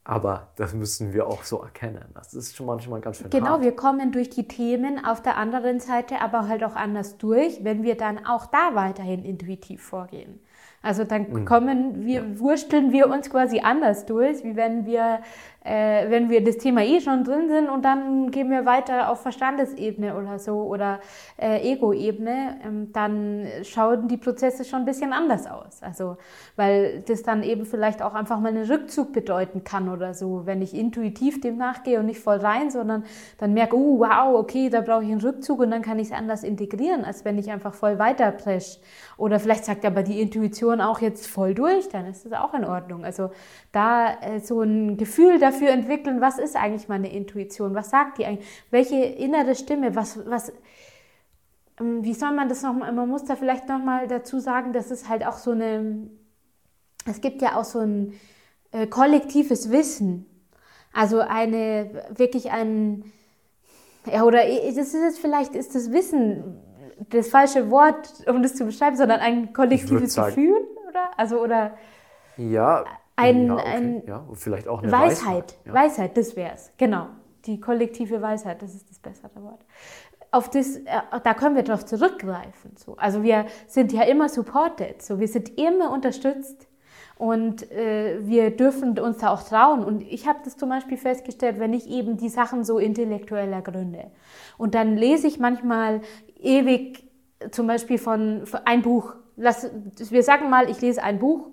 aber 0.08 0.50
das 0.56 0.76
müssen 0.76 1.14
wir 1.14 1.26
auch 1.26 1.44
so 1.44 1.62
erkennen. 1.62 2.06
Das 2.14 2.36
ist 2.36 2.56
schon 2.56 2.68
manchmal 2.68 3.02
ganz 3.02 3.18
schön 3.18 3.30
Genau, 3.32 3.54
hart. 3.54 3.64
wir 3.64 3.76
kommen 3.76 4.12
durch 4.12 4.30
die 4.30 4.48
Themen 4.48 5.04
auf 5.04 5.22
der 5.22 5.36
anderen 5.36 5.80
Seite 5.80 6.22
aber 6.22 6.48
halt 6.48 6.64
auch 6.64 6.76
anders 6.76 7.18
durch, 7.18 7.64
wenn 7.64 7.82
wir 7.82 7.98
dann 7.98 8.24
auch 8.24 8.46
da 8.46 8.76
weiterhin 8.76 9.26
intuitiv 9.26 9.82
vorgehen. 9.82 10.40
Also 10.84 11.04
dann 11.04 11.32
mhm. 11.32 11.46
kommen 11.46 12.06
wir, 12.06 12.22
ja. 12.22 12.40
wursteln 12.40 12.92
wir 12.92 13.10
uns 13.10 13.32
quasi 13.32 13.62
anders 13.62 14.06
durch, 14.06 14.44
wie 14.44 14.56
wenn 14.56 14.86
wir 14.86 15.22
äh, 15.66 16.10
wenn 16.10 16.30
wir 16.30 16.44
das 16.44 16.58
Thema 16.58 16.84
eh 16.84 17.02
schon 17.02 17.24
drin 17.24 17.50
sind 17.50 17.70
und 17.70 17.84
dann 17.84 18.30
gehen 18.30 18.52
wir 18.52 18.66
weiter 18.66 19.10
auf 19.10 19.22
Verstandesebene 19.22 20.16
oder 20.16 20.38
so 20.38 20.62
oder 20.62 21.00
äh, 21.38 21.72
Ego-Ebene, 21.72 22.60
ähm, 22.64 22.92
dann 22.94 23.48
schauen 23.64 24.08
die 24.08 24.18
Prozesse 24.18 24.64
schon 24.64 24.80
ein 24.80 24.86
bisschen 24.86 25.12
anders 25.12 25.48
aus. 25.48 25.82
Also, 25.82 26.18
weil 26.56 27.02
das 27.08 27.24
dann 27.24 27.42
eben 27.42 27.66
vielleicht 27.66 28.04
auch 28.04 28.14
einfach 28.14 28.40
mal 28.40 28.50
einen 28.50 28.70
Rückzug 28.70 29.12
bedeuten 29.12 29.64
kann 29.64 29.90
oder 29.90 30.14
so, 30.14 30.46
wenn 30.46 30.62
ich 30.62 30.76
intuitiv 30.76 31.42
dem 31.42 31.58
nachgehe 31.58 32.00
und 32.00 32.06
nicht 32.06 32.20
voll 32.20 32.38
rein, 32.38 32.70
sondern 32.70 33.04
dann 33.40 33.54
merke, 33.54 33.76
oh 33.76 34.00
wow, 34.00 34.36
okay, 34.40 34.70
da 34.70 34.82
brauche 34.82 35.04
ich 35.04 35.12
einen 35.12 35.22
Rückzug 35.22 35.60
und 35.60 35.72
dann 35.72 35.82
kann 35.82 35.98
ich 35.98 36.10
es 36.10 36.14
anders 36.14 36.44
integrieren, 36.44 37.04
als 37.04 37.26
wenn 37.26 37.40
ich 37.40 37.50
einfach 37.50 37.74
voll 37.74 37.98
weiterpresch. 37.98 38.78
Oder 39.18 39.40
vielleicht 39.40 39.66
sagt 39.66 39.84
aber 39.84 40.04
die 40.04 40.22
Intuition 40.22 40.80
auch 40.80 41.02
jetzt 41.02 41.28
voll 41.28 41.56
durch, 41.56 41.90
dann 41.90 42.06
ist 42.06 42.26
das 42.26 42.34
auch 42.34 42.54
in 42.54 42.66
Ordnung. 42.66 43.04
Also 43.04 43.32
da 43.72 44.14
äh, 44.22 44.40
so 44.40 44.62
ein 44.62 44.98
Gefühl 44.98 45.40
dafür 45.40 45.55
dafür 45.56 45.70
entwickeln, 45.70 46.22
was 46.22 46.38
ist 46.38 46.56
eigentlich 46.56 46.88
meine 46.88 47.12
Intuition? 47.12 47.76
Was 47.76 47.90
sagt 47.90 48.18
die 48.18 48.26
eigentlich? 48.26 48.48
Welche 48.72 48.96
innere 48.96 49.56
Stimme? 49.56 49.96
Was, 49.96 50.20
was, 50.30 50.52
ähm, 51.80 52.04
wie 52.04 52.14
soll 52.14 52.32
man 52.32 52.50
das 52.50 52.62
nochmal? 52.62 52.92
Man 52.92 53.10
muss 53.10 53.26
da 53.26 53.36
vielleicht 53.36 53.68
nochmal 53.68 54.08
dazu 54.08 54.40
sagen, 54.40 54.74
dass 54.74 54.92
es 54.92 55.10
halt 55.10 55.26
auch 55.26 55.38
so 55.38 55.52
eine, 55.52 56.10
es 57.08 57.22
gibt 57.22 57.42
ja 57.42 57.58
auch 57.58 57.64
so 57.64 57.80
ein 57.80 58.14
äh, 58.72 58.88
kollektives 58.88 59.72
Wissen. 59.72 60.26
Also 60.94 61.20
eine, 61.20 62.06
wirklich 62.10 62.52
ein, 62.52 63.12
ja, 64.06 64.24
oder 64.24 64.40
das 64.40 64.78
ist 64.78 64.94
jetzt 64.94 65.20
vielleicht, 65.20 65.56
ist 65.56 65.76
das 65.76 65.92
Wissen 65.92 66.62
das 67.10 67.28
falsche 67.28 67.70
Wort, 67.70 68.24
um 68.28 68.42
das 68.42 68.56
zu 68.56 68.66
beschreiben, 68.66 68.96
sondern 68.96 69.20
ein 69.20 69.52
kollektives 69.52 70.16
Gefühl, 70.16 70.56
oder? 70.88 71.12
Also, 71.18 71.42
oder. 71.42 71.78
Ja, 72.38 72.86
ein, 73.16 73.48
ja, 73.48 73.54
okay. 73.54 73.64
ein 73.66 74.04
ja, 74.06 74.26
vielleicht 74.34 74.68
auch 74.68 74.82
eine 74.82 74.92
Weisheit. 74.92 75.36
Weisheit, 75.36 75.56
ja. 75.66 75.74
Weisheit 75.74 76.18
das 76.18 76.36
wäre 76.36 76.54
es. 76.54 76.72
Genau. 76.78 77.08
Die 77.46 77.60
kollektive 77.60 78.22
Weisheit, 78.22 78.62
das 78.62 78.74
ist 78.74 78.90
das 78.90 79.00
bessere 79.00 79.44
Wort. 79.44 79.64
Auf 80.32 80.50
das, 80.50 80.78
äh, 80.78 80.84
da 81.24 81.34
können 81.34 81.56
wir 81.56 81.64
darauf 81.64 81.86
zurückgreifen. 81.86 82.76
So. 82.76 82.98
Also 82.98 83.24
wir 83.24 83.46
sind 83.68 83.94
ja 83.94 84.04
immer 84.04 84.28
supported, 84.28 85.02
so. 85.02 85.20
wir 85.20 85.28
sind 85.28 85.58
immer 85.58 85.92
unterstützt 85.92 86.68
und 87.18 87.72
äh, 87.72 88.20
wir 88.28 88.52
dürfen 88.52 89.00
uns 89.00 89.20
da 89.20 89.32
auch 89.32 89.44
trauen. 89.44 89.86
Und 89.86 90.02
ich 90.02 90.28
habe 90.28 90.40
das 90.44 90.58
zum 90.58 90.70
Beispiel 90.70 90.98
festgestellt, 90.98 91.60
wenn 91.60 91.74
ich 91.74 91.90
eben 91.90 92.18
die 92.18 92.30
Sachen 92.30 92.66
so 92.66 92.80
intellektuell 92.80 93.54
ergründe. 93.54 94.12
Und 94.58 94.76
dann 94.76 94.98
lese 94.98 95.28
ich 95.28 95.40
manchmal 95.40 96.02
ewig 96.42 97.08
zum 97.52 97.68
Beispiel 97.68 97.98
von, 97.98 98.46
von 98.46 98.62
ein 98.66 98.82
Buch. 98.82 99.14
Lass, 99.38 99.70
wir 99.98 100.24
sagen 100.24 100.50
mal, 100.50 100.70
ich 100.70 100.82
lese 100.82 101.04
ein 101.04 101.20
Buch 101.20 101.50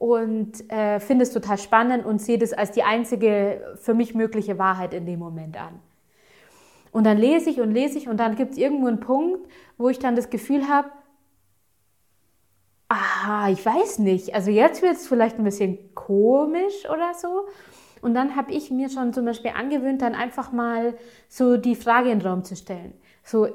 und 0.00 0.70
äh, 0.72 0.98
finde 0.98 1.24
es 1.24 1.30
total 1.30 1.58
spannend 1.58 2.06
und 2.06 2.22
sehe 2.22 2.38
das 2.38 2.54
als 2.54 2.70
die 2.70 2.82
einzige 2.82 3.76
für 3.82 3.92
mich 3.92 4.14
mögliche 4.14 4.58
Wahrheit 4.58 4.94
in 4.94 5.04
dem 5.04 5.18
Moment 5.18 5.60
an. 5.60 5.78
Und 6.90 7.04
dann 7.04 7.18
lese 7.18 7.50
ich 7.50 7.60
und 7.60 7.70
lese 7.70 7.98
ich 7.98 8.08
und 8.08 8.16
dann 8.16 8.34
gibt 8.34 8.52
es 8.52 8.58
irgendwo 8.58 8.86
einen 8.86 9.00
Punkt, 9.00 9.46
wo 9.76 9.90
ich 9.90 9.98
dann 9.98 10.16
das 10.16 10.30
Gefühl 10.30 10.68
habe, 10.70 10.88
ah, 12.88 13.50
ich 13.50 13.64
weiß 13.64 13.98
nicht, 13.98 14.34
also 14.34 14.50
jetzt 14.50 14.80
wird 14.80 14.94
es 14.94 15.06
vielleicht 15.06 15.36
ein 15.36 15.44
bisschen 15.44 15.94
komisch 15.94 16.88
oder 16.88 17.12
so. 17.12 17.46
Und 18.00 18.14
dann 18.14 18.36
habe 18.36 18.52
ich 18.52 18.70
mir 18.70 18.88
schon 18.88 19.12
zum 19.12 19.26
Beispiel 19.26 19.50
angewöhnt, 19.54 20.00
dann 20.00 20.14
einfach 20.14 20.50
mal 20.50 20.94
so 21.28 21.58
die 21.58 21.76
Frage 21.76 22.10
in 22.10 22.20
den 22.20 22.26
Raum 22.26 22.42
zu 22.42 22.56
stellen. 22.56 22.94
So, 23.30 23.46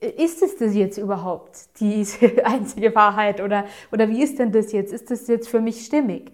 ist 0.00 0.42
es 0.42 0.58
das 0.58 0.76
jetzt 0.76 0.96
überhaupt, 0.96 1.80
diese 1.80 2.18
einzige 2.46 2.94
Wahrheit? 2.94 3.40
Oder, 3.40 3.64
oder 3.90 4.08
wie 4.08 4.22
ist 4.22 4.38
denn 4.38 4.52
das 4.52 4.70
jetzt? 4.70 4.92
Ist 4.92 5.10
das 5.10 5.26
jetzt 5.26 5.48
für 5.48 5.60
mich 5.60 5.84
stimmig? 5.84 6.30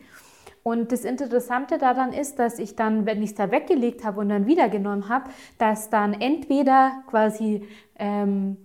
Und 0.62 0.92
das 0.92 1.06
Interessante 1.06 1.78
daran 1.78 2.12
ist, 2.12 2.38
dass 2.38 2.58
ich 2.58 2.76
dann, 2.76 3.06
wenn 3.06 3.22
ich 3.22 3.30
es 3.30 3.36
da 3.36 3.50
weggelegt 3.50 4.04
habe 4.04 4.20
und 4.20 4.28
dann 4.28 4.44
wiedergenommen 4.44 5.08
habe, 5.08 5.30
dass 5.56 5.88
dann 5.88 6.12
entweder 6.12 7.02
quasi 7.06 7.66
ähm, 7.98 8.58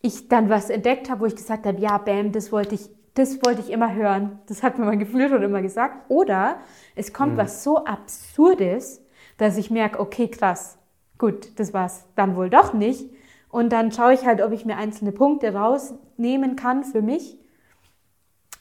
ich 0.00 0.28
dann 0.28 0.48
was 0.48 0.70
entdeckt 0.70 1.10
habe, 1.10 1.20
wo 1.20 1.26
ich 1.26 1.36
gesagt 1.36 1.66
habe, 1.66 1.78
ja, 1.78 1.98
bam, 1.98 2.32
das 2.32 2.52
wollte 2.52 2.76
ich, 2.76 2.88
das 3.12 3.44
wollte 3.44 3.60
ich 3.60 3.68
immer 3.68 3.94
hören. 3.94 4.38
Das 4.46 4.62
hat 4.62 4.78
mir 4.78 4.86
mein 4.86 4.98
Gefühl 4.98 5.28
schon 5.28 5.42
immer 5.42 5.60
gesagt. 5.60 6.06
Oder 6.08 6.56
es 6.94 7.12
kommt 7.12 7.34
mhm. 7.34 7.36
was 7.36 7.62
so 7.62 7.84
Absurdes, 7.84 9.04
dass 9.36 9.58
ich 9.58 9.70
merke, 9.70 10.00
okay, 10.00 10.28
krass, 10.28 10.78
gut, 11.18 11.58
das 11.58 11.74
war 11.74 11.84
es 11.84 12.06
dann 12.16 12.34
wohl 12.34 12.48
doch 12.48 12.72
nicht. 12.72 13.10
Und 13.54 13.70
dann 13.70 13.92
schaue 13.92 14.14
ich 14.14 14.26
halt, 14.26 14.42
ob 14.42 14.50
ich 14.50 14.64
mir 14.64 14.76
einzelne 14.76 15.12
Punkte 15.12 15.54
rausnehmen 15.54 16.56
kann 16.56 16.82
für 16.82 17.02
mich. 17.02 17.38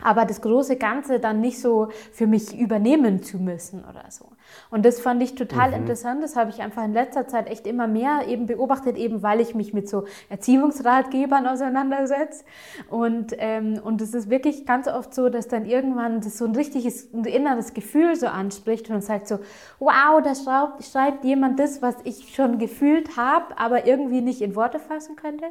Aber 0.04 0.26
das 0.26 0.42
große 0.42 0.78
Ganze 0.78 1.20
dann 1.20 1.40
nicht 1.42 1.60
so 1.60 1.90
für 2.12 2.28
mich 2.28 2.58
übernehmen 2.58 3.24
zu 3.24 3.38
müssen 3.38 3.84
oder 3.84 4.06
so. 4.10 4.26
Und 4.70 4.86
das 4.86 5.00
fand 5.00 5.22
ich 5.24 5.36
total 5.36 5.70
mhm. 5.70 5.78
interessant. 5.78 6.24
Das 6.24 6.36
habe 6.36 6.50
ich 6.50 6.62
einfach 6.62 6.84
in 6.84 6.94
letzter 6.94 7.28
Zeit 7.28 7.48
echt 7.48 7.66
immer 7.68 7.88
mehr 7.88 8.28
eben 8.28 8.46
beobachtet, 8.46 8.98
eben 8.98 9.24
weil 9.24 9.40
ich 9.40 9.56
mich 9.56 9.74
mit 9.74 9.90
so 9.90 10.06
Erziehungsratgebern 10.30 11.48
auseinandersetze. 11.48 12.44
Und, 12.90 13.34
ähm, 13.38 13.80
und 13.84 14.02
es 14.02 14.14
ist 14.14 14.30
wirklich 14.30 14.66
ganz 14.66 14.88
oft 14.88 15.14
so, 15.14 15.30
dass 15.30 15.48
dann 15.48 15.66
irgendwann 15.66 16.22
das 16.22 16.38
so 16.38 16.46
ein 16.46 16.56
richtiges 16.56 17.14
ein 17.14 17.26
inneres 17.26 17.74
Gefühl 17.74 18.16
so 18.16 18.28
anspricht 18.28 18.90
und 18.90 19.04
sagt 19.04 19.28
so, 19.28 19.40
wow, 19.80 20.22
da 20.24 20.36
schreibt, 20.36 20.84
schreibt 20.84 21.26
jemand 21.26 21.60
das, 21.60 21.82
was 21.82 21.96
ich 22.04 22.34
schon 22.36 22.58
gefühlt 22.58 23.18
habe, 23.18 23.58
aber 23.58 23.86
irgendwie 23.86 24.22
nicht 24.22 24.42
in 24.42 24.56
Worte 24.56 24.80
fassen 24.80 25.16
könnte. 25.16 25.46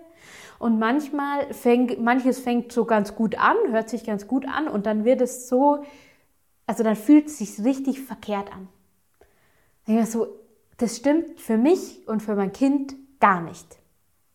Und 0.62 0.79
manchmal 0.79 1.53
fängt, 1.53 2.01
manches 2.01 2.38
fängt 2.38 2.70
so 2.70 2.85
ganz 2.85 3.16
gut 3.16 3.37
an, 3.37 3.57
hört 3.72 3.88
sich 3.88 4.05
ganz 4.05 4.29
gut 4.29 4.46
an 4.46 4.68
und 4.68 4.87
dann 4.87 5.05
wird 5.05 5.20
es 5.20 5.48
so, 5.48 5.83
also 6.68 6.85
dann 6.85 6.94
fühlt 6.94 7.27
es 7.27 7.38
sich 7.38 7.64
richtig 7.64 8.01
verkehrt 8.01 8.48
an. 8.53 8.68
So, 10.07 10.29
das 10.77 10.98
stimmt 10.98 11.40
für 11.40 11.57
mich 11.57 12.07
und 12.07 12.22
für 12.22 12.37
mein 12.37 12.53
Kind 12.53 12.94
gar 13.18 13.40
nicht. 13.40 13.66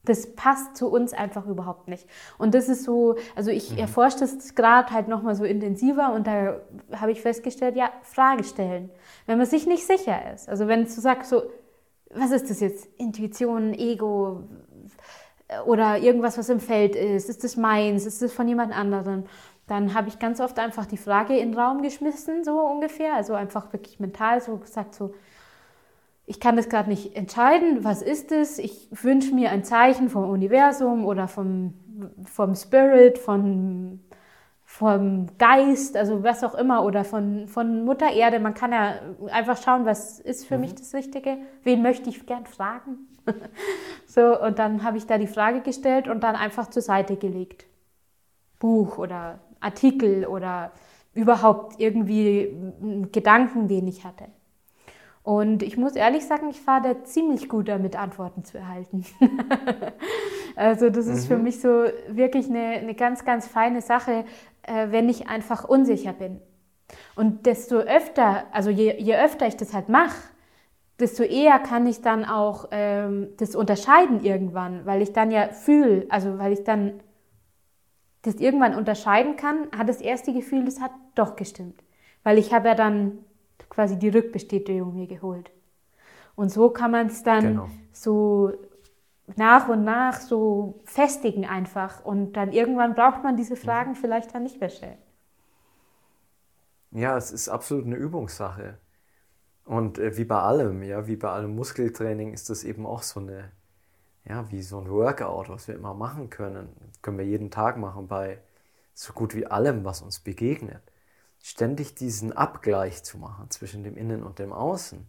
Das 0.03 0.35
passt 0.35 0.75
zu 0.75 0.89
uns 0.89 1.13
einfach 1.13 1.47
überhaupt 1.47 1.87
nicht. 1.87 2.05
Und 2.37 2.53
das 2.55 2.67
ist 2.67 2.83
so, 2.83 3.15
also 3.37 3.49
ich 3.49 3.71
mhm. 3.71 3.77
erforsche 3.77 4.19
das 4.19 4.53
gerade 4.53 4.91
halt 4.91 5.07
nochmal 5.07 5.35
so 5.35 5.45
intensiver 5.45 6.11
und 6.11 6.27
da 6.27 6.59
habe 6.91 7.13
ich 7.13 7.21
festgestellt, 7.21 7.77
ja, 7.77 7.89
Frage 8.01 8.43
stellen. 8.43 8.89
Wenn 9.27 9.37
man 9.37 9.47
sich 9.47 9.65
nicht 9.65 9.87
sicher 9.87 10.33
ist. 10.33 10.49
Also 10.49 10.67
wenn 10.67 10.83
du 10.83 10.89
sagst 10.89 11.29
so, 11.29 11.43
was 12.13 12.31
ist 12.31 12.49
das 12.49 12.59
jetzt? 12.59 12.85
Intuition, 12.97 13.73
Ego, 13.73 14.43
oder 15.65 15.97
irgendwas, 15.97 16.37
was 16.37 16.49
im 16.49 16.59
Feld 16.59 16.95
ist, 16.95 17.29
ist 17.29 17.43
das 17.43 17.55
meins, 17.55 18.05
ist 18.05 18.21
das 18.21 18.33
von 18.33 18.47
jemand 18.47 18.73
anderem, 18.73 19.23
dann 19.67 19.93
habe 19.93 20.07
ich 20.07 20.19
ganz 20.19 20.39
oft 20.39 20.59
einfach 20.59 20.85
die 20.85 20.97
Frage 20.97 21.37
in 21.37 21.51
den 21.51 21.59
Raum 21.59 21.81
geschmissen, 21.81 22.43
so 22.43 22.59
ungefähr, 22.59 23.13
also 23.15 23.33
einfach 23.33 23.71
wirklich 23.73 23.99
mental 23.99 24.41
so 24.41 24.57
gesagt, 24.57 24.95
so, 24.95 25.13
ich 26.25 26.39
kann 26.39 26.57
das 26.57 26.69
gerade 26.69 26.89
nicht 26.89 27.15
entscheiden, 27.15 27.83
was 27.83 28.01
ist 28.01 28.31
es, 28.31 28.59
ich 28.59 28.89
wünsche 28.91 29.33
mir 29.33 29.51
ein 29.51 29.63
Zeichen 29.63 30.09
vom 30.09 30.29
Universum 30.29 31.05
oder 31.05 31.27
vom, 31.27 31.73
vom 32.25 32.55
Spirit, 32.55 33.17
von, 33.17 34.01
vom 34.65 35.27
Geist, 35.37 35.95
also 35.95 36.23
was 36.23 36.43
auch 36.43 36.55
immer, 36.55 36.83
oder 36.83 37.05
von, 37.05 37.47
von 37.47 37.85
Mutter 37.85 38.11
Erde. 38.11 38.41
Man 38.41 38.53
kann 38.53 38.73
ja 38.73 38.95
einfach 39.31 39.61
schauen, 39.61 39.85
was 39.85 40.19
ist 40.19 40.45
für 40.45 40.55
mhm. 40.55 40.61
mich 40.61 40.75
das 40.75 40.93
Richtige, 40.93 41.37
wen 41.63 41.81
möchte 41.81 42.09
ich 42.09 42.25
gern 42.25 42.45
fragen. 42.45 43.07
so, 44.07 44.39
und 44.41 44.59
dann 44.59 44.83
habe 44.83 44.97
ich 44.97 45.05
da 45.05 45.17
die 45.17 45.27
Frage 45.27 45.61
gestellt 45.61 46.07
und 46.07 46.23
dann 46.23 46.35
einfach 46.35 46.69
zur 46.69 46.81
Seite 46.81 47.17
gelegt. 47.17 47.65
Buch 48.59 48.97
oder 48.97 49.39
Artikel 49.59 50.25
oder 50.25 50.71
überhaupt 51.13 51.79
irgendwie 51.79 52.55
Gedanken, 53.11 53.67
den 53.67 53.87
ich 53.87 54.05
hatte. 54.05 54.25
Und 55.23 55.61
ich 55.61 55.75
muss 55.75 55.97
ehrlich 55.97 56.25
sagen, 56.25 56.49
ich 56.49 56.61
fahre 56.61 56.93
da 56.93 57.03
ziemlich 57.03 57.49
gut 57.49 57.67
damit, 57.67 57.97
Antworten 57.97 58.45
zu 58.45 58.57
erhalten. 58.57 59.03
also 60.55 60.89
das 60.89 61.07
ist 61.07 61.25
mhm. 61.25 61.27
für 61.27 61.37
mich 61.37 61.59
so 61.59 61.85
wirklich 62.07 62.49
eine, 62.49 62.79
eine 62.79 62.95
ganz, 62.95 63.25
ganz 63.25 63.45
feine 63.45 63.81
Sache, 63.81 64.23
äh, 64.61 64.87
wenn 64.91 65.09
ich 65.09 65.27
einfach 65.27 65.65
unsicher 65.65 66.13
bin. 66.13 66.39
Und 67.15 67.45
desto 67.45 67.75
öfter, 67.75 68.45
also 68.53 68.69
je, 68.69 68.95
je 68.99 69.17
öfter 69.17 69.47
ich 69.47 69.57
das 69.57 69.73
halt 69.73 69.89
mache, 69.89 70.15
desto 70.99 71.23
eher 71.23 71.59
kann 71.59 71.85
ich 71.85 72.01
dann 72.01 72.25
auch 72.25 72.69
ähm, 72.71 73.29
das 73.37 73.55
unterscheiden 73.55 74.23
irgendwann, 74.23 74.85
weil 74.85 75.01
ich 75.01 75.13
dann 75.13 75.31
ja 75.31 75.49
fühle, 75.49 76.05
also 76.09 76.37
weil 76.39 76.53
ich 76.53 76.63
dann 76.63 76.99
das 78.23 78.35
irgendwann 78.35 78.75
unterscheiden 78.75 79.35
kann, 79.35 79.67
hat 79.77 79.87
das 79.89 80.01
erste 80.01 80.33
Gefühl, 80.33 80.65
das 80.65 80.81
hat 80.81 80.91
doch 81.15 81.35
gestimmt. 81.35 81.83
Weil 82.23 82.37
ich 82.37 82.53
habe 82.53 82.67
ja 82.67 82.75
dann 82.75 83.19
quasi 83.69 83.97
die 83.97 84.09
Rückbestätigung 84.09 84.95
mir 84.95 85.07
geholt. 85.07 85.51
Und 86.35 86.49
so 86.51 86.69
kann 86.69 86.91
man 86.91 87.07
es 87.07 87.23
dann 87.23 87.41
genau. 87.41 87.69
so 87.91 88.51
nach 89.35 89.67
und 89.69 89.83
nach 89.83 90.19
so 90.19 90.81
festigen 90.85 91.45
einfach. 91.45 92.03
Und 92.05 92.33
dann 92.33 92.51
irgendwann 92.51 92.95
braucht 92.95 93.23
man 93.23 93.37
diese 93.37 93.55
Fragen 93.55 93.95
vielleicht 93.95 94.33
dann 94.33 94.43
nicht 94.43 94.59
mehr 94.59 94.69
stellen. 94.69 94.97
Ja, 96.91 97.17
es 97.17 97.31
ist 97.31 97.49
absolut 97.49 97.85
eine 97.85 97.95
Übungssache. 97.95 98.77
Und 99.67 99.99
äh, 99.99 100.17
wie 100.17 100.25
bei 100.25 100.39
allem, 100.39 100.81
ja, 100.83 101.07
wie 101.07 101.17
bei 101.17 101.29
allem 101.29 101.55
Muskeltraining 101.55 102.33
ist 102.33 102.49
das 102.49 102.63
eben 102.63 102.85
auch 102.85 103.03
so 103.03 103.19
eine, 103.19 103.51
ja, 104.25 104.49
wie 104.51 104.61
so 104.63 104.79
ein 104.79 104.89
Workout, 104.89 105.49
was 105.49 105.67
wir 105.67 105.75
immer 105.75 105.93
machen 105.93 106.29
können. 106.29 106.69
Können 107.01 107.17
wir 107.19 107.25
jeden 107.25 107.51
Tag 107.51 107.77
machen 107.77 108.07
bei 108.07 108.39
so 108.93 109.13
gut 109.13 109.35
wie 109.35 109.47
allem, 109.47 109.85
was 109.85 110.01
uns 110.01 110.19
begegnet. 110.19 110.81
Ständig 111.43 111.95
diesen 111.95 112.33
Abgleich 112.33 113.03
zu 113.03 113.17
machen 113.17 113.49
zwischen 113.51 113.83
dem 113.83 113.97
Innen 113.97 114.23
und 114.23 114.39
dem 114.39 114.53
Außen. 114.53 115.05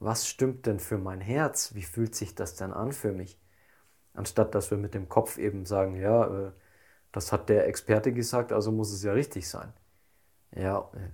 Was 0.00 0.26
stimmt 0.28 0.66
denn 0.66 0.80
für 0.80 0.98
mein 0.98 1.20
Herz? 1.20 1.74
Wie 1.74 1.82
fühlt 1.82 2.14
sich 2.14 2.34
das 2.34 2.56
denn 2.56 2.72
an 2.72 2.92
für 2.92 3.12
mich? 3.12 3.38
Anstatt 4.14 4.54
dass 4.54 4.70
wir 4.70 4.78
mit 4.78 4.94
dem 4.94 5.08
Kopf 5.08 5.38
eben 5.38 5.66
sagen, 5.66 5.96
ja, 5.96 6.48
äh, 6.48 6.52
das 7.12 7.32
hat 7.32 7.48
der 7.48 7.68
Experte 7.68 8.12
gesagt, 8.12 8.52
also 8.52 8.72
muss 8.72 8.92
es 8.92 9.02
ja 9.04 9.12
richtig 9.12 9.48
sein. 9.48 9.72
Ja, 10.56 10.90
äh, 10.94 11.10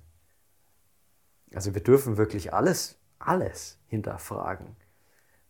also 1.56 1.74
wir 1.74 1.82
dürfen 1.82 2.18
wirklich 2.18 2.52
alles, 2.52 2.98
alles 3.18 3.78
hinterfragen, 3.88 4.76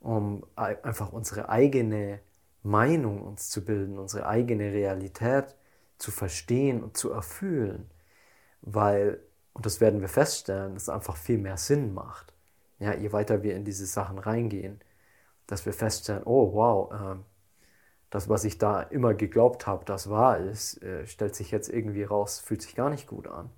um 0.00 0.46
einfach 0.54 1.12
unsere 1.12 1.48
eigene 1.48 2.20
Meinung 2.62 3.22
uns 3.22 3.50
zu 3.50 3.64
bilden, 3.64 3.98
unsere 3.98 4.26
eigene 4.26 4.72
Realität 4.72 5.56
zu 5.98 6.12
verstehen 6.12 6.82
und 6.82 6.96
zu 6.96 7.10
erfüllen, 7.10 7.90
weil, 8.62 9.20
und 9.52 9.66
das 9.66 9.80
werden 9.80 10.00
wir 10.00 10.08
feststellen, 10.08 10.76
es 10.76 10.88
einfach 10.88 11.16
viel 11.16 11.38
mehr 11.38 11.56
Sinn 11.56 11.92
macht. 11.92 12.32
Ja, 12.78 12.94
je 12.94 13.12
weiter 13.12 13.42
wir 13.42 13.56
in 13.56 13.64
diese 13.64 13.86
Sachen 13.86 14.18
reingehen, 14.18 14.80
dass 15.48 15.66
wir 15.66 15.72
feststellen, 15.72 16.22
oh 16.24 16.52
wow, 16.52 16.92
äh, 16.92 17.16
das, 18.10 18.28
was 18.28 18.44
ich 18.44 18.58
da 18.58 18.82
immer 18.82 19.14
geglaubt 19.14 19.66
habe, 19.66 19.84
das 19.84 20.08
wahr 20.10 20.38
ist, 20.38 20.82
äh, 20.82 21.06
stellt 21.06 21.34
sich 21.34 21.50
jetzt 21.50 21.68
irgendwie 21.68 22.04
raus, 22.04 22.38
fühlt 22.38 22.62
sich 22.62 22.76
gar 22.76 22.90
nicht 22.90 23.08
gut 23.08 23.26
an. 23.28 23.50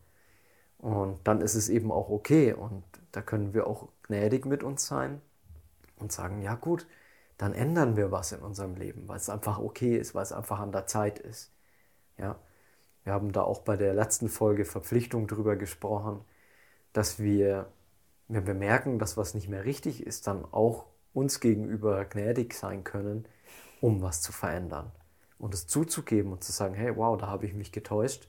Und 0.78 1.18
dann 1.24 1.40
ist 1.40 1.54
es 1.54 1.68
eben 1.68 1.90
auch 1.90 2.08
okay 2.08 2.52
und 2.52 2.84
da 3.12 3.20
können 3.20 3.52
wir 3.52 3.66
auch 3.66 3.88
gnädig 4.04 4.46
mit 4.46 4.62
uns 4.62 4.86
sein 4.86 5.20
und 5.96 6.12
sagen, 6.12 6.40
ja 6.42 6.54
gut, 6.54 6.86
dann 7.36 7.52
ändern 7.52 7.96
wir 7.96 8.12
was 8.12 8.32
in 8.32 8.40
unserem 8.40 8.76
Leben, 8.76 9.08
weil 9.08 9.16
es 9.16 9.30
einfach 9.30 9.58
okay 9.58 9.96
ist, 9.96 10.14
weil 10.14 10.22
es 10.22 10.32
einfach 10.32 10.60
an 10.60 10.72
der 10.72 10.86
Zeit 10.86 11.18
ist. 11.18 11.52
Ja, 12.16 12.36
wir 13.04 13.12
haben 13.12 13.32
da 13.32 13.42
auch 13.42 13.60
bei 13.62 13.76
der 13.76 13.94
letzten 13.94 14.28
Folge 14.28 14.64
Verpflichtung 14.64 15.26
drüber 15.26 15.56
gesprochen, 15.56 16.24
dass 16.92 17.18
wir, 17.18 17.72
wenn 18.28 18.46
wir 18.46 18.54
merken, 18.54 18.98
dass 18.98 19.16
was 19.16 19.34
nicht 19.34 19.48
mehr 19.48 19.64
richtig 19.64 20.06
ist, 20.06 20.26
dann 20.26 20.44
auch 20.52 20.86
uns 21.14 21.40
gegenüber 21.40 22.04
gnädig 22.04 22.54
sein 22.54 22.84
können, 22.84 23.26
um 23.80 24.02
was 24.02 24.22
zu 24.22 24.32
verändern. 24.32 24.92
Und 25.38 25.54
es 25.54 25.66
zuzugeben 25.66 26.32
und 26.32 26.44
zu 26.44 26.52
sagen, 26.52 26.74
hey, 26.74 26.96
wow, 26.96 27.16
da 27.18 27.28
habe 27.28 27.46
ich 27.46 27.54
mich 27.54 27.72
getäuscht. 27.72 28.28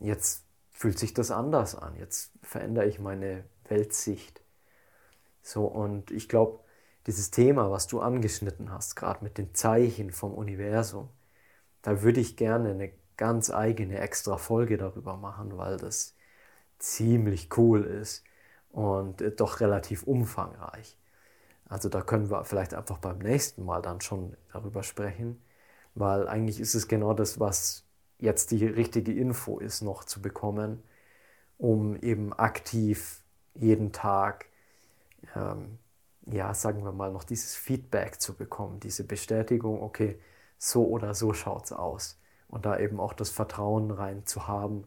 Jetzt 0.00 0.43
fühlt 0.74 0.98
sich 0.98 1.14
das 1.14 1.30
anders 1.30 1.74
an. 1.74 1.96
Jetzt 1.96 2.32
verändere 2.42 2.86
ich 2.86 2.98
meine 2.98 3.44
Weltsicht. 3.68 4.42
So, 5.40 5.64
und 5.64 6.10
ich 6.10 6.28
glaube, 6.28 6.60
dieses 7.06 7.30
Thema, 7.30 7.70
was 7.70 7.86
du 7.86 8.00
angeschnitten 8.00 8.70
hast, 8.70 8.96
gerade 8.96 9.24
mit 9.24 9.38
den 9.38 9.54
Zeichen 9.54 10.10
vom 10.10 10.34
Universum, 10.34 11.08
da 11.82 12.02
würde 12.02 12.20
ich 12.20 12.36
gerne 12.36 12.70
eine 12.70 12.92
ganz 13.16 13.50
eigene 13.50 13.98
extra 13.98 14.36
Folge 14.36 14.76
darüber 14.76 15.16
machen, 15.16 15.56
weil 15.56 15.76
das 15.76 16.16
ziemlich 16.78 17.56
cool 17.56 17.84
ist 17.84 18.24
und 18.70 19.22
doch 19.38 19.60
relativ 19.60 20.02
umfangreich. 20.02 20.98
Also 21.68 21.88
da 21.88 22.02
können 22.02 22.30
wir 22.30 22.44
vielleicht 22.44 22.74
einfach 22.74 22.98
beim 22.98 23.18
nächsten 23.18 23.64
Mal 23.64 23.82
dann 23.82 24.00
schon 24.00 24.36
darüber 24.52 24.82
sprechen, 24.82 25.42
weil 25.94 26.28
eigentlich 26.28 26.60
ist 26.60 26.74
es 26.74 26.88
genau 26.88 27.14
das, 27.14 27.38
was 27.40 27.83
jetzt 28.24 28.50
die 28.50 28.66
richtige 28.66 29.12
Info 29.12 29.58
ist, 29.58 29.82
noch 29.82 30.04
zu 30.04 30.20
bekommen, 30.20 30.82
um 31.58 31.96
eben 31.96 32.32
aktiv 32.32 33.22
jeden 33.54 33.92
Tag, 33.92 34.46
ähm, 35.36 35.78
ja, 36.26 36.52
sagen 36.54 36.84
wir 36.84 36.92
mal, 36.92 37.12
noch 37.12 37.24
dieses 37.24 37.54
Feedback 37.54 38.20
zu 38.20 38.34
bekommen, 38.34 38.80
diese 38.80 39.04
Bestätigung, 39.04 39.82
okay, 39.82 40.18
so 40.58 40.86
oder 40.86 41.14
so 41.14 41.32
schaut 41.32 41.64
es 41.64 41.72
aus. 41.72 42.18
Und 42.48 42.66
da 42.66 42.78
eben 42.78 43.00
auch 43.00 43.12
das 43.12 43.30
Vertrauen 43.30 43.90
rein 43.90 44.26
zu 44.26 44.48
haben, 44.48 44.84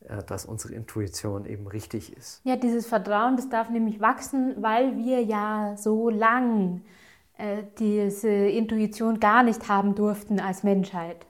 äh, 0.00 0.22
dass 0.24 0.44
unsere 0.44 0.74
Intuition 0.74 1.46
eben 1.46 1.66
richtig 1.66 2.16
ist. 2.16 2.40
Ja, 2.44 2.56
dieses 2.56 2.86
Vertrauen, 2.86 3.36
das 3.36 3.48
darf 3.48 3.70
nämlich 3.70 4.00
wachsen, 4.00 4.62
weil 4.62 4.96
wir 4.96 5.22
ja 5.22 5.76
so 5.76 6.10
lang 6.10 6.82
äh, 7.38 7.64
diese 7.78 8.28
Intuition 8.28 9.20
gar 9.20 9.42
nicht 9.42 9.68
haben 9.68 9.94
durften 9.94 10.40
als 10.40 10.62
Menschheit. 10.62 11.26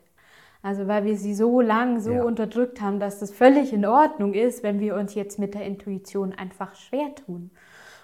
Also 0.63 0.89
weil 0.89 1.05
wir 1.05 1.17
sie 1.17 1.35
so 1.35 1.61
lang 1.61 2.01
so 2.01 2.13
ja. 2.13 2.25
unterdrückt 2.25 2.81
haben, 2.81 2.99
dass 2.99 3.21
das 3.21 3.31
völlig 3.31 3.73
in 3.73 3.87
Ordnung 3.87 4.35
ist, 4.35 4.63
wenn 4.63 4.81
wir 4.81 4.97
uns 4.97 5.15
jetzt 5.15 5.39
mit 5.39 5.55
der 5.55 5.65
Intuition 5.65 6.33
einfach 6.33 6.75
schwer 6.75 7.15
tun. 7.15 7.51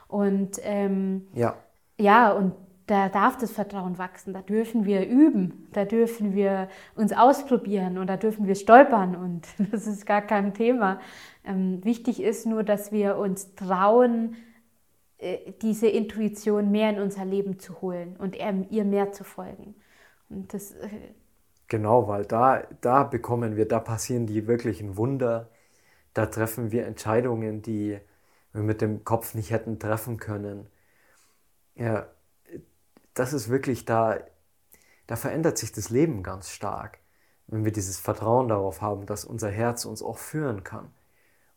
Und 0.09 0.61
ähm, 0.63 1.27
ja. 1.35 1.57
ja, 1.99 2.33
und 2.33 2.53
da 2.87 3.09
darf 3.09 3.39
das 3.39 3.53
Vertrauen 3.53 3.97
wachsen, 3.99 4.35
da 4.35 4.43
dürfen 4.43 4.85
wir 4.85 5.07
üben, 5.07 5.69
da 5.73 5.85
dürfen 5.85 6.35
wir 6.35 6.69
uns 6.95 7.13
ausprobieren 7.13 7.97
und 7.97 8.09
da 8.09 8.17
dürfen 8.17 8.47
wir 8.47 8.55
stolpern 8.55 9.17
und 9.17 9.47
das 9.73 9.87
ist 9.87 10.05
gar 10.05 10.23
kein 10.23 10.53
Thema. 10.53 11.01
Ähm, 11.45 11.83
wichtig 11.85 12.23
ist 12.23 12.47
nur, 12.47 12.63
dass 12.65 12.93
wir 12.93 13.17
uns 13.17 13.55
trauen, 13.55 14.37
äh, 15.19 15.53
diese 15.63 15.87
Intuition 15.87 16.71
mehr 16.71 16.91
in 16.91 17.01
unser 17.01 17.25
Leben 17.25 17.59
zu 17.59 17.81
holen 17.81 18.17
und 18.19 18.37
ihr 18.37 18.85
mehr 18.85 19.13
zu 19.13 19.25
folgen. 19.25 19.75
Und 20.29 20.53
das, 20.53 20.73
äh 20.73 20.89
genau, 21.73 22.07
weil 22.07 22.27
da, 22.27 22.65
da 22.83 23.03
bekommen 23.03 23.57
wir, 23.57 23.67
da 23.67 23.81
passieren 23.81 24.27
die 24.27 24.47
wirklichen 24.47 24.99
Wunder, 24.99 25.49
da 26.13 26.27
treffen 26.27 26.71
wir 26.71 26.87
Entscheidungen, 26.87 27.63
die 27.63 27.99
wir 28.53 28.63
mit 28.63 28.83
dem 28.83 29.05
Kopf 29.05 29.35
nicht 29.35 29.51
hätten 29.51 29.79
treffen 29.79 30.19
können. 30.19 30.67
Ja, 31.75 32.07
das 33.15 33.33
ist 33.33 33.49
wirklich 33.49 33.87
da, 33.87 34.19
da 35.07 35.17
verändert 35.17 35.57
sich 35.57 35.73
das 35.73 35.89
Leben 35.89 36.23
ganz 36.23 36.51
stark, 36.51 36.99
wenn 37.47 37.65
wir 37.65 37.73
dieses 37.73 37.99
Vertrauen 37.99 38.49
darauf 38.49 38.83
haben, 38.83 39.07
dass 39.07 39.25
unser 39.25 39.49
Herz 39.51 39.87
uns 39.87 40.03
auch 40.03 40.19
führen 40.19 40.65
kann 40.65 40.91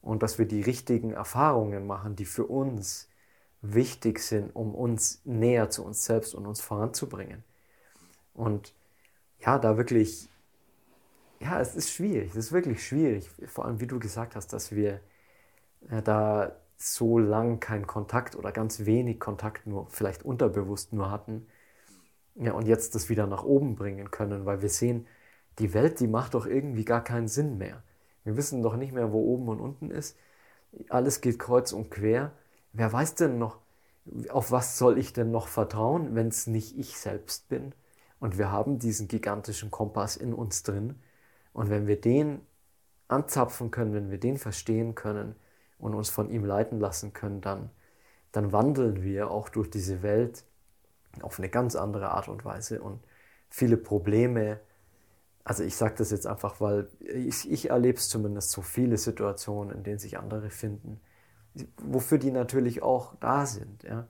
und 0.01 0.23
dass 0.23 0.39
wir 0.39 0.47
die 0.47 0.62
richtigen 0.62 1.12
Erfahrungen 1.12 1.86
machen, 1.88 2.15
die 2.15 2.25
für 2.25 2.45
uns 2.45 3.10
wichtig 3.62 4.19
sind, 4.19 4.56
um 4.56 4.75
uns 4.75 5.21
näher 5.25 5.69
zu 5.69 5.84
uns 5.84 6.06
selbst 6.06 6.36
und 6.36 6.45
uns 6.45 6.62
voranzubringen. 6.62 7.43
Und 8.34 8.73
ja, 9.39 9.60
da 9.60 9.78
wirklich, 9.78 10.30
ja, 11.39 11.60
es 11.60 11.76
ist 11.76 11.91
schwierig, 11.91 12.32
es 12.32 12.36
ist 12.38 12.52
wirklich 12.52 12.86
schwierig, 12.86 13.30
vor 13.48 13.65
allem 13.65 13.80
wie 13.80 13.88
du 13.88 14.00
gesagt 14.00 14.36
hast, 14.36 14.54
dass 14.54 14.71
wir 14.71 15.02
ja, 15.89 16.02
da 16.02 16.56
so 16.78 17.19
lang 17.19 17.60
keinen 17.60 17.88
Kontakt 17.88 18.36
oder 18.36 18.52
ganz 18.52 18.86
wenig 18.86 19.19
Kontakt 19.19 19.67
nur, 19.67 19.88
vielleicht 19.89 20.24
unterbewusst 20.24 20.93
nur 20.93 21.12
hatten. 21.12 21.48
Ja, 22.36 22.54
und 22.54 22.67
jetzt 22.67 22.95
das 22.95 23.10
wieder 23.10 23.28
nach 23.28 23.43
oben 23.43 23.76
bringen 23.76 24.12
können, 24.12 24.45
weil 24.45 24.62
wir 24.62 24.69
sehen, 24.69 25.08
die 25.60 25.74
Welt, 25.74 26.00
die 26.00 26.08
macht 26.08 26.34
doch 26.34 26.45
irgendwie 26.45 26.86
gar 26.86 27.04
keinen 27.04 27.28
Sinn 27.30 27.58
mehr. 27.58 27.84
Wir 28.26 28.38
wissen 28.38 28.62
doch 28.63 28.76
nicht 28.76 28.93
mehr, 28.93 29.12
wo 29.13 29.21
oben 29.21 29.50
und 29.50 29.62
unten 29.62 29.91
ist. 29.91 30.17
Alles 30.89 31.21
geht 31.21 31.39
kreuz 31.39 31.71
und 31.74 31.91
quer. 31.91 32.34
Wer 32.74 32.91
weiß 32.91 33.15
denn 33.15 33.38
noch, 33.39 33.60
auf 34.30 34.52
was 34.52 34.78
soll 34.78 34.98
ich 34.98 35.13
denn 35.13 35.32
noch 35.32 35.48
vertrauen, 35.48 36.15
wenn 36.15 36.28
es 36.28 36.48
nicht 36.48 36.78
ich 36.78 36.98
selbst 36.98 37.50
bin? 37.50 37.74
Und 38.19 38.38
wir 38.38 38.51
haben 38.51 38.80
diesen 38.80 39.08
gigantischen 39.08 39.71
Kompass 39.71 40.17
in 40.17 40.34
uns 40.34 40.63
drin. 40.63 40.95
Und 41.54 41.69
wenn 41.69 41.88
wir 41.88 41.99
den 41.99 42.41
anzapfen 43.08 43.71
können, 43.71 43.93
wenn 43.93 44.10
wir 44.12 44.19
den 44.19 44.38
verstehen 44.38 44.95
können, 44.95 45.36
und 45.78 45.93
uns 45.93 46.10
von 46.10 46.30
ihm 46.30 46.45
leiten 46.45 46.80
lassen 46.80 47.13
können, 47.13 47.41
dann, 47.41 47.69
dann 48.32 48.51
wandeln 48.51 49.04
wir 49.04 49.32
auch 49.32 49.49
durch 49.49 49.69
diese 49.69 50.01
Welt 50.01 50.43
auf 51.21 51.39
eine 51.39 51.49
ganz 51.49 51.75
andere 51.75 52.12
Art 52.12 52.28
und 52.28 52.43
Weise 52.45 52.82
und 52.82 52.99
viele 53.49 53.78
Probleme. 53.78 54.60
Also 55.43 55.63
ich 55.63 55.75
sage 55.75 55.95
das 55.97 56.12
jetzt 56.12 56.28
einfach, 56.28 56.60
weil 56.60 56.89
ich, 56.99 57.49
ich 57.49 57.69
erlebe 57.69 57.97
es 57.97 58.10
zumindest 58.10 58.51
so 58.51 58.62
viele 58.62 58.97
Situationen, 58.97 59.75
in 59.75 59.84
denen 59.84 59.99
sich 59.99 60.17
andere 60.17 60.49
finden, 60.49 60.99
wofür 61.78 62.17
die 62.17 62.32
natürlich 62.32 62.82
auch 62.82 63.15
da 63.19 63.45
sind. 63.45 63.84
Ja? 63.84 64.08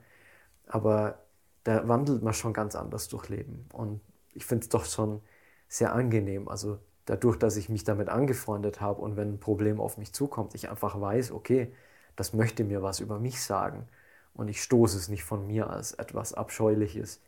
Aber 0.66 1.25
da 1.66 1.88
wandelt 1.88 2.22
man 2.22 2.32
schon 2.32 2.52
ganz 2.52 2.76
anders 2.76 3.08
durch 3.08 3.28
Leben. 3.28 3.66
Und 3.72 4.00
ich 4.34 4.46
finde 4.46 4.62
es 4.64 4.68
doch 4.68 4.84
schon 4.84 5.20
sehr 5.68 5.92
angenehm. 5.92 6.48
Also 6.48 6.78
dadurch, 7.06 7.36
dass 7.38 7.56
ich 7.56 7.68
mich 7.68 7.82
damit 7.82 8.08
angefreundet 8.08 8.80
habe 8.80 9.02
und 9.02 9.16
wenn 9.16 9.34
ein 9.34 9.40
Problem 9.40 9.80
auf 9.80 9.98
mich 9.98 10.12
zukommt, 10.12 10.54
ich 10.54 10.70
einfach 10.70 11.00
weiß, 11.00 11.32
okay, 11.32 11.72
das 12.14 12.32
möchte 12.32 12.62
mir 12.62 12.82
was 12.82 13.00
über 13.00 13.18
mich 13.18 13.42
sagen 13.42 13.88
und 14.34 14.46
ich 14.48 14.62
stoße 14.62 14.96
es 14.96 15.08
nicht 15.08 15.24
von 15.24 15.46
mir 15.48 15.68
als 15.68 15.92
etwas 15.92 16.34
Abscheuliches, 16.34 17.20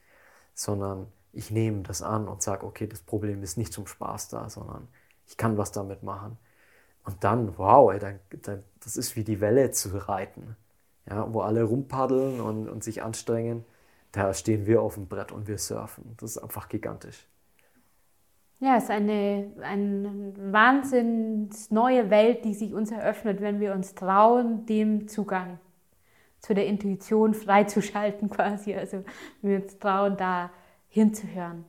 sondern 0.54 1.08
ich 1.32 1.50
nehme 1.50 1.82
das 1.82 2.00
an 2.02 2.28
und 2.28 2.40
sage, 2.40 2.64
okay, 2.64 2.86
das 2.86 3.00
Problem 3.00 3.42
ist 3.42 3.58
nicht 3.58 3.72
zum 3.72 3.86
Spaß 3.88 4.28
da, 4.28 4.48
sondern 4.48 4.86
ich 5.26 5.36
kann 5.36 5.58
was 5.58 5.72
damit 5.72 6.04
machen. 6.04 6.38
Und 7.04 7.24
dann, 7.24 7.58
wow, 7.58 7.92
ey, 7.92 7.98
dann, 7.98 8.20
dann, 8.42 8.62
das 8.80 8.96
ist 8.96 9.16
wie 9.16 9.24
die 9.24 9.40
Welle 9.40 9.72
zu 9.72 9.88
reiten, 9.96 10.56
ja, 11.10 11.32
wo 11.32 11.40
alle 11.40 11.64
rumpaddeln 11.64 12.40
und, 12.40 12.68
und 12.68 12.84
sich 12.84 13.02
anstrengen. 13.02 13.64
Da 14.12 14.32
stehen 14.32 14.66
wir 14.66 14.82
auf 14.82 14.94
dem 14.94 15.06
Brett 15.06 15.32
und 15.32 15.48
wir 15.48 15.58
surfen. 15.58 16.14
Das 16.18 16.32
ist 16.32 16.38
einfach 16.38 16.68
gigantisch. 16.68 17.26
Ja, 18.60 18.76
es 18.76 18.84
ist 18.84 18.90
eine, 18.90 19.52
eine 19.62 20.32
wahnsinns 20.36 21.70
neue 21.70 22.10
Welt, 22.10 22.44
die 22.44 22.54
sich 22.54 22.74
uns 22.74 22.90
eröffnet, 22.90 23.40
wenn 23.40 23.60
wir 23.60 23.72
uns 23.72 23.94
trauen, 23.94 24.66
dem 24.66 25.06
Zugang 25.06 25.60
zu 26.40 26.54
der 26.54 26.66
Intuition 26.66 27.34
freizuschalten 27.34 28.30
quasi. 28.30 28.74
Also 28.74 29.04
wenn 29.42 29.50
wir 29.50 29.62
uns 29.62 29.78
trauen, 29.78 30.16
da 30.16 30.50
hinzuhören 30.88 31.64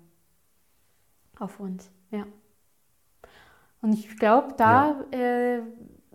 auf 1.38 1.60
uns. 1.60 1.91
Ja. 2.12 2.25
Und 3.82 3.93
ich 3.93 4.17
glaube, 4.17 4.56
da 4.58 5.06
ja. 5.13 5.58
äh, 5.58 5.62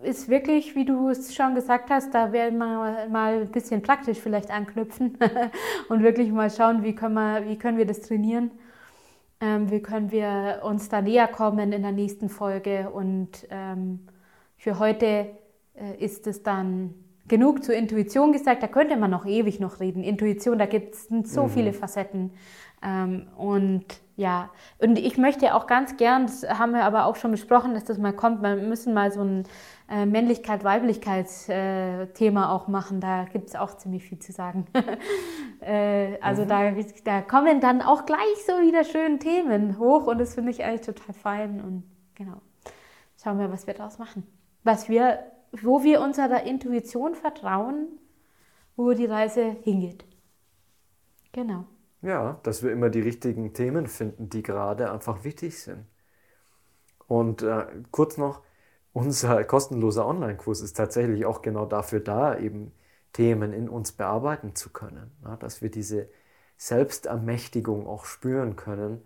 ist 0.03 0.29
wirklich, 0.29 0.75
wie 0.75 0.85
du 0.85 1.09
es 1.09 1.33
schon 1.33 1.55
gesagt 1.55 1.89
hast, 1.89 2.13
da 2.13 2.31
werden 2.31 2.57
wir 2.59 3.07
mal 3.09 3.41
ein 3.41 3.51
bisschen 3.51 3.81
praktisch 3.81 4.19
vielleicht 4.19 4.51
anknüpfen 4.51 5.17
und 5.89 6.03
wirklich 6.03 6.31
mal 6.31 6.49
schauen, 6.49 6.83
wie 6.83 6.95
können 6.95 7.15
wir, 7.15 7.45
wie 7.47 7.57
können 7.57 7.77
wir 7.77 7.85
das 7.85 8.01
trainieren 8.01 8.51
ähm, 9.41 9.69
wie 9.69 9.81
können 9.81 10.11
wir 10.11 10.61
uns 10.63 10.89
da 10.89 11.01
näher 11.01 11.27
kommen 11.27 11.71
in 11.71 11.81
der 11.81 11.91
nächsten 11.91 12.29
Folge. 12.29 12.89
Und 12.89 13.47
ähm, 13.49 14.07
für 14.57 14.79
heute 14.79 15.05
äh, 15.75 15.97
ist 15.99 16.27
es 16.27 16.43
dann 16.43 16.93
genug 17.27 17.63
zur 17.63 17.75
Intuition 17.75 18.31
gesagt. 18.31 18.63
Da 18.63 18.67
könnte 18.67 18.95
man 18.97 19.11
noch 19.11 19.25
ewig 19.25 19.59
noch 19.59 19.79
reden. 19.79 20.03
Intuition, 20.03 20.57
da 20.57 20.65
gibt 20.65 20.95
es 20.95 21.07
so 21.23 21.43
mhm. 21.43 21.49
viele 21.49 21.73
Facetten. 21.73 22.31
Ähm, 22.81 23.27
und 23.37 23.85
ja, 24.15 24.49
und 24.79 24.97
ich 24.97 25.17
möchte 25.17 25.53
auch 25.53 25.67
ganz 25.67 25.97
gern, 25.97 26.27
das 26.27 26.47
haben 26.47 26.71
wir 26.71 26.83
aber 26.83 27.05
auch 27.05 27.17
schon 27.17 27.31
besprochen, 27.31 27.73
dass 27.73 27.83
das 27.83 27.97
mal 27.97 28.13
kommt, 28.13 28.41
wir 28.41 28.55
müssen 28.55 28.93
mal 28.93 29.11
so 29.11 29.21
ein 29.21 29.43
äh, 29.87 30.05
Männlichkeit-Weiblichkeit-Thema 30.05 32.43
äh, 32.43 32.47
auch 32.47 32.67
machen. 32.67 32.99
Da 33.01 33.25
gibt 33.25 33.49
es 33.49 33.55
auch 33.55 33.77
ziemlich 33.77 34.03
viel 34.03 34.19
zu 34.19 34.31
sagen. 34.31 34.67
äh, 35.61 36.19
also 36.21 36.43
mhm. 36.43 36.47
da, 36.47 36.71
da 37.03 37.21
kommen 37.21 37.59
dann 37.61 37.81
auch 37.81 38.05
gleich 38.05 38.45
so 38.45 38.53
wieder 38.61 38.83
schöne 38.83 39.17
Themen 39.19 39.77
hoch 39.77 40.07
und 40.07 40.19
das 40.19 40.35
finde 40.35 40.51
ich 40.51 40.63
eigentlich 40.63 40.87
total 40.87 41.13
fein. 41.13 41.61
Und 41.61 41.83
genau, 42.15 42.41
schauen 43.21 43.39
wir, 43.39 43.51
was 43.51 43.67
wir 43.67 43.75
daraus 43.75 43.99
machen. 43.99 44.23
Was 44.63 44.89
wir, 44.89 45.19
wo 45.51 45.83
wir 45.83 46.01
unserer 46.01 46.43
Intuition 46.43 47.13
vertrauen, 47.13 47.99
wo 48.75 48.93
die 48.93 49.05
Reise 49.05 49.55
hingeht. 49.63 50.05
Genau. 51.31 51.65
Ja, 52.01 52.39
dass 52.43 52.63
wir 52.63 52.71
immer 52.71 52.89
die 52.89 53.01
richtigen 53.01 53.53
Themen 53.53 53.87
finden, 53.87 54.29
die 54.29 54.43
gerade 54.43 54.91
einfach 54.91 55.23
wichtig 55.23 55.59
sind. 55.59 55.85
Und 57.07 57.43
äh, 57.43 57.67
kurz 57.91 58.17
noch, 58.17 58.41
unser 58.95 59.43
kostenloser 59.43 60.07
Online-Kurs 60.07 60.61
ist 60.61 60.77
tatsächlich 60.77 61.25
auch 61.25 61.41
genau 61.41 61.65
dafür 61.65 61.99
da, 61.99 62.39
eben 62.39 62.71
Themen 63.11 63.51
in 63.51 63.67
uns 63.67 63.91
bearbeiten 63.91 64.55
zu 64.55 64.69
können. 64.69 65.11
Ja, 65.25 65.35
dass 65.35 65.61
wir 65.61 65.69
diese 65.69 66.07
Selbstermächtigung 66.55 67.87
auch 67.87 68.05
spüren 68.05 68.55
können 68.55 69.01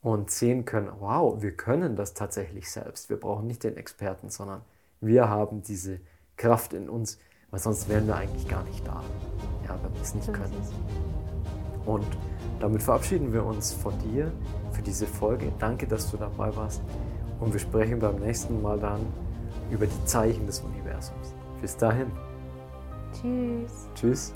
und 0.00 0.32
sehen 0.32 0.64
können, 0.64 0.90
wow, 0.98 1.40
wir 1.40 1.56
können 1.56 1.94
das 1.94 2.14
tatsächlich 2.14 2.68
selbst. 2.68 3.10
Wir 3.10 3.16
brauchen 3.16 3.46
nicht 3.46 3.62
den 3.62 3.76
Experten, 3.76 4.28
sondern 4.28 4.62
wir 5.00 5.28
haben 5.28 5.62
diese 5.62 6.00
Kraft 6.36 6.72
in 6.72 6.88
uns, 6.88 7.20
weil 7.52 7.60
sonst 7.60 7.88
wären 7.88 8.08
wir 8.08 8.16
eigentlich 8.16 8.48
gar 8.48 8.64
nicht 8.64 8.84
da, 8.84 9.04
ja, 9.68 9.78
wenn 9.84 9.94
wir 9.94 10.02
es 10.02 10.16
nicht 10.16 10.32
können. 10.32 10.52
Und 11.86 12.06
damit 12.58 12.82
verabschieden 12.82 13.32
wir 13.32 13.44
uns 13.44 13.72
von 13.72 13.96
dir 14.00 14.32
für 14.72 14.82
diese 14.82 15.06
Folge. 15.06 15.52
Danke, 15.60 15.86
dass 15.86 16.10
du 16.10 16.16
dabei 16.16 16.54
warst. 16.56 16.82
Und 17.42 17.52
wir 17.52 17.58
sprechen 17.58 17.98
beim 17.98 18.16
nächsten 18.20 18.62
Mal 18.62 18.78
dann 18.78 19.00
über 19.70 19.86
die 19.86 20.04
Zeichen 20.04 20.46
des 20.46 20.60
Universums. 20.60 21.34
Bis 21.60 21.76
dahin. 21.76 22.06
Tschüss. 23.12 23.88
Tschüss. 23.96 24.32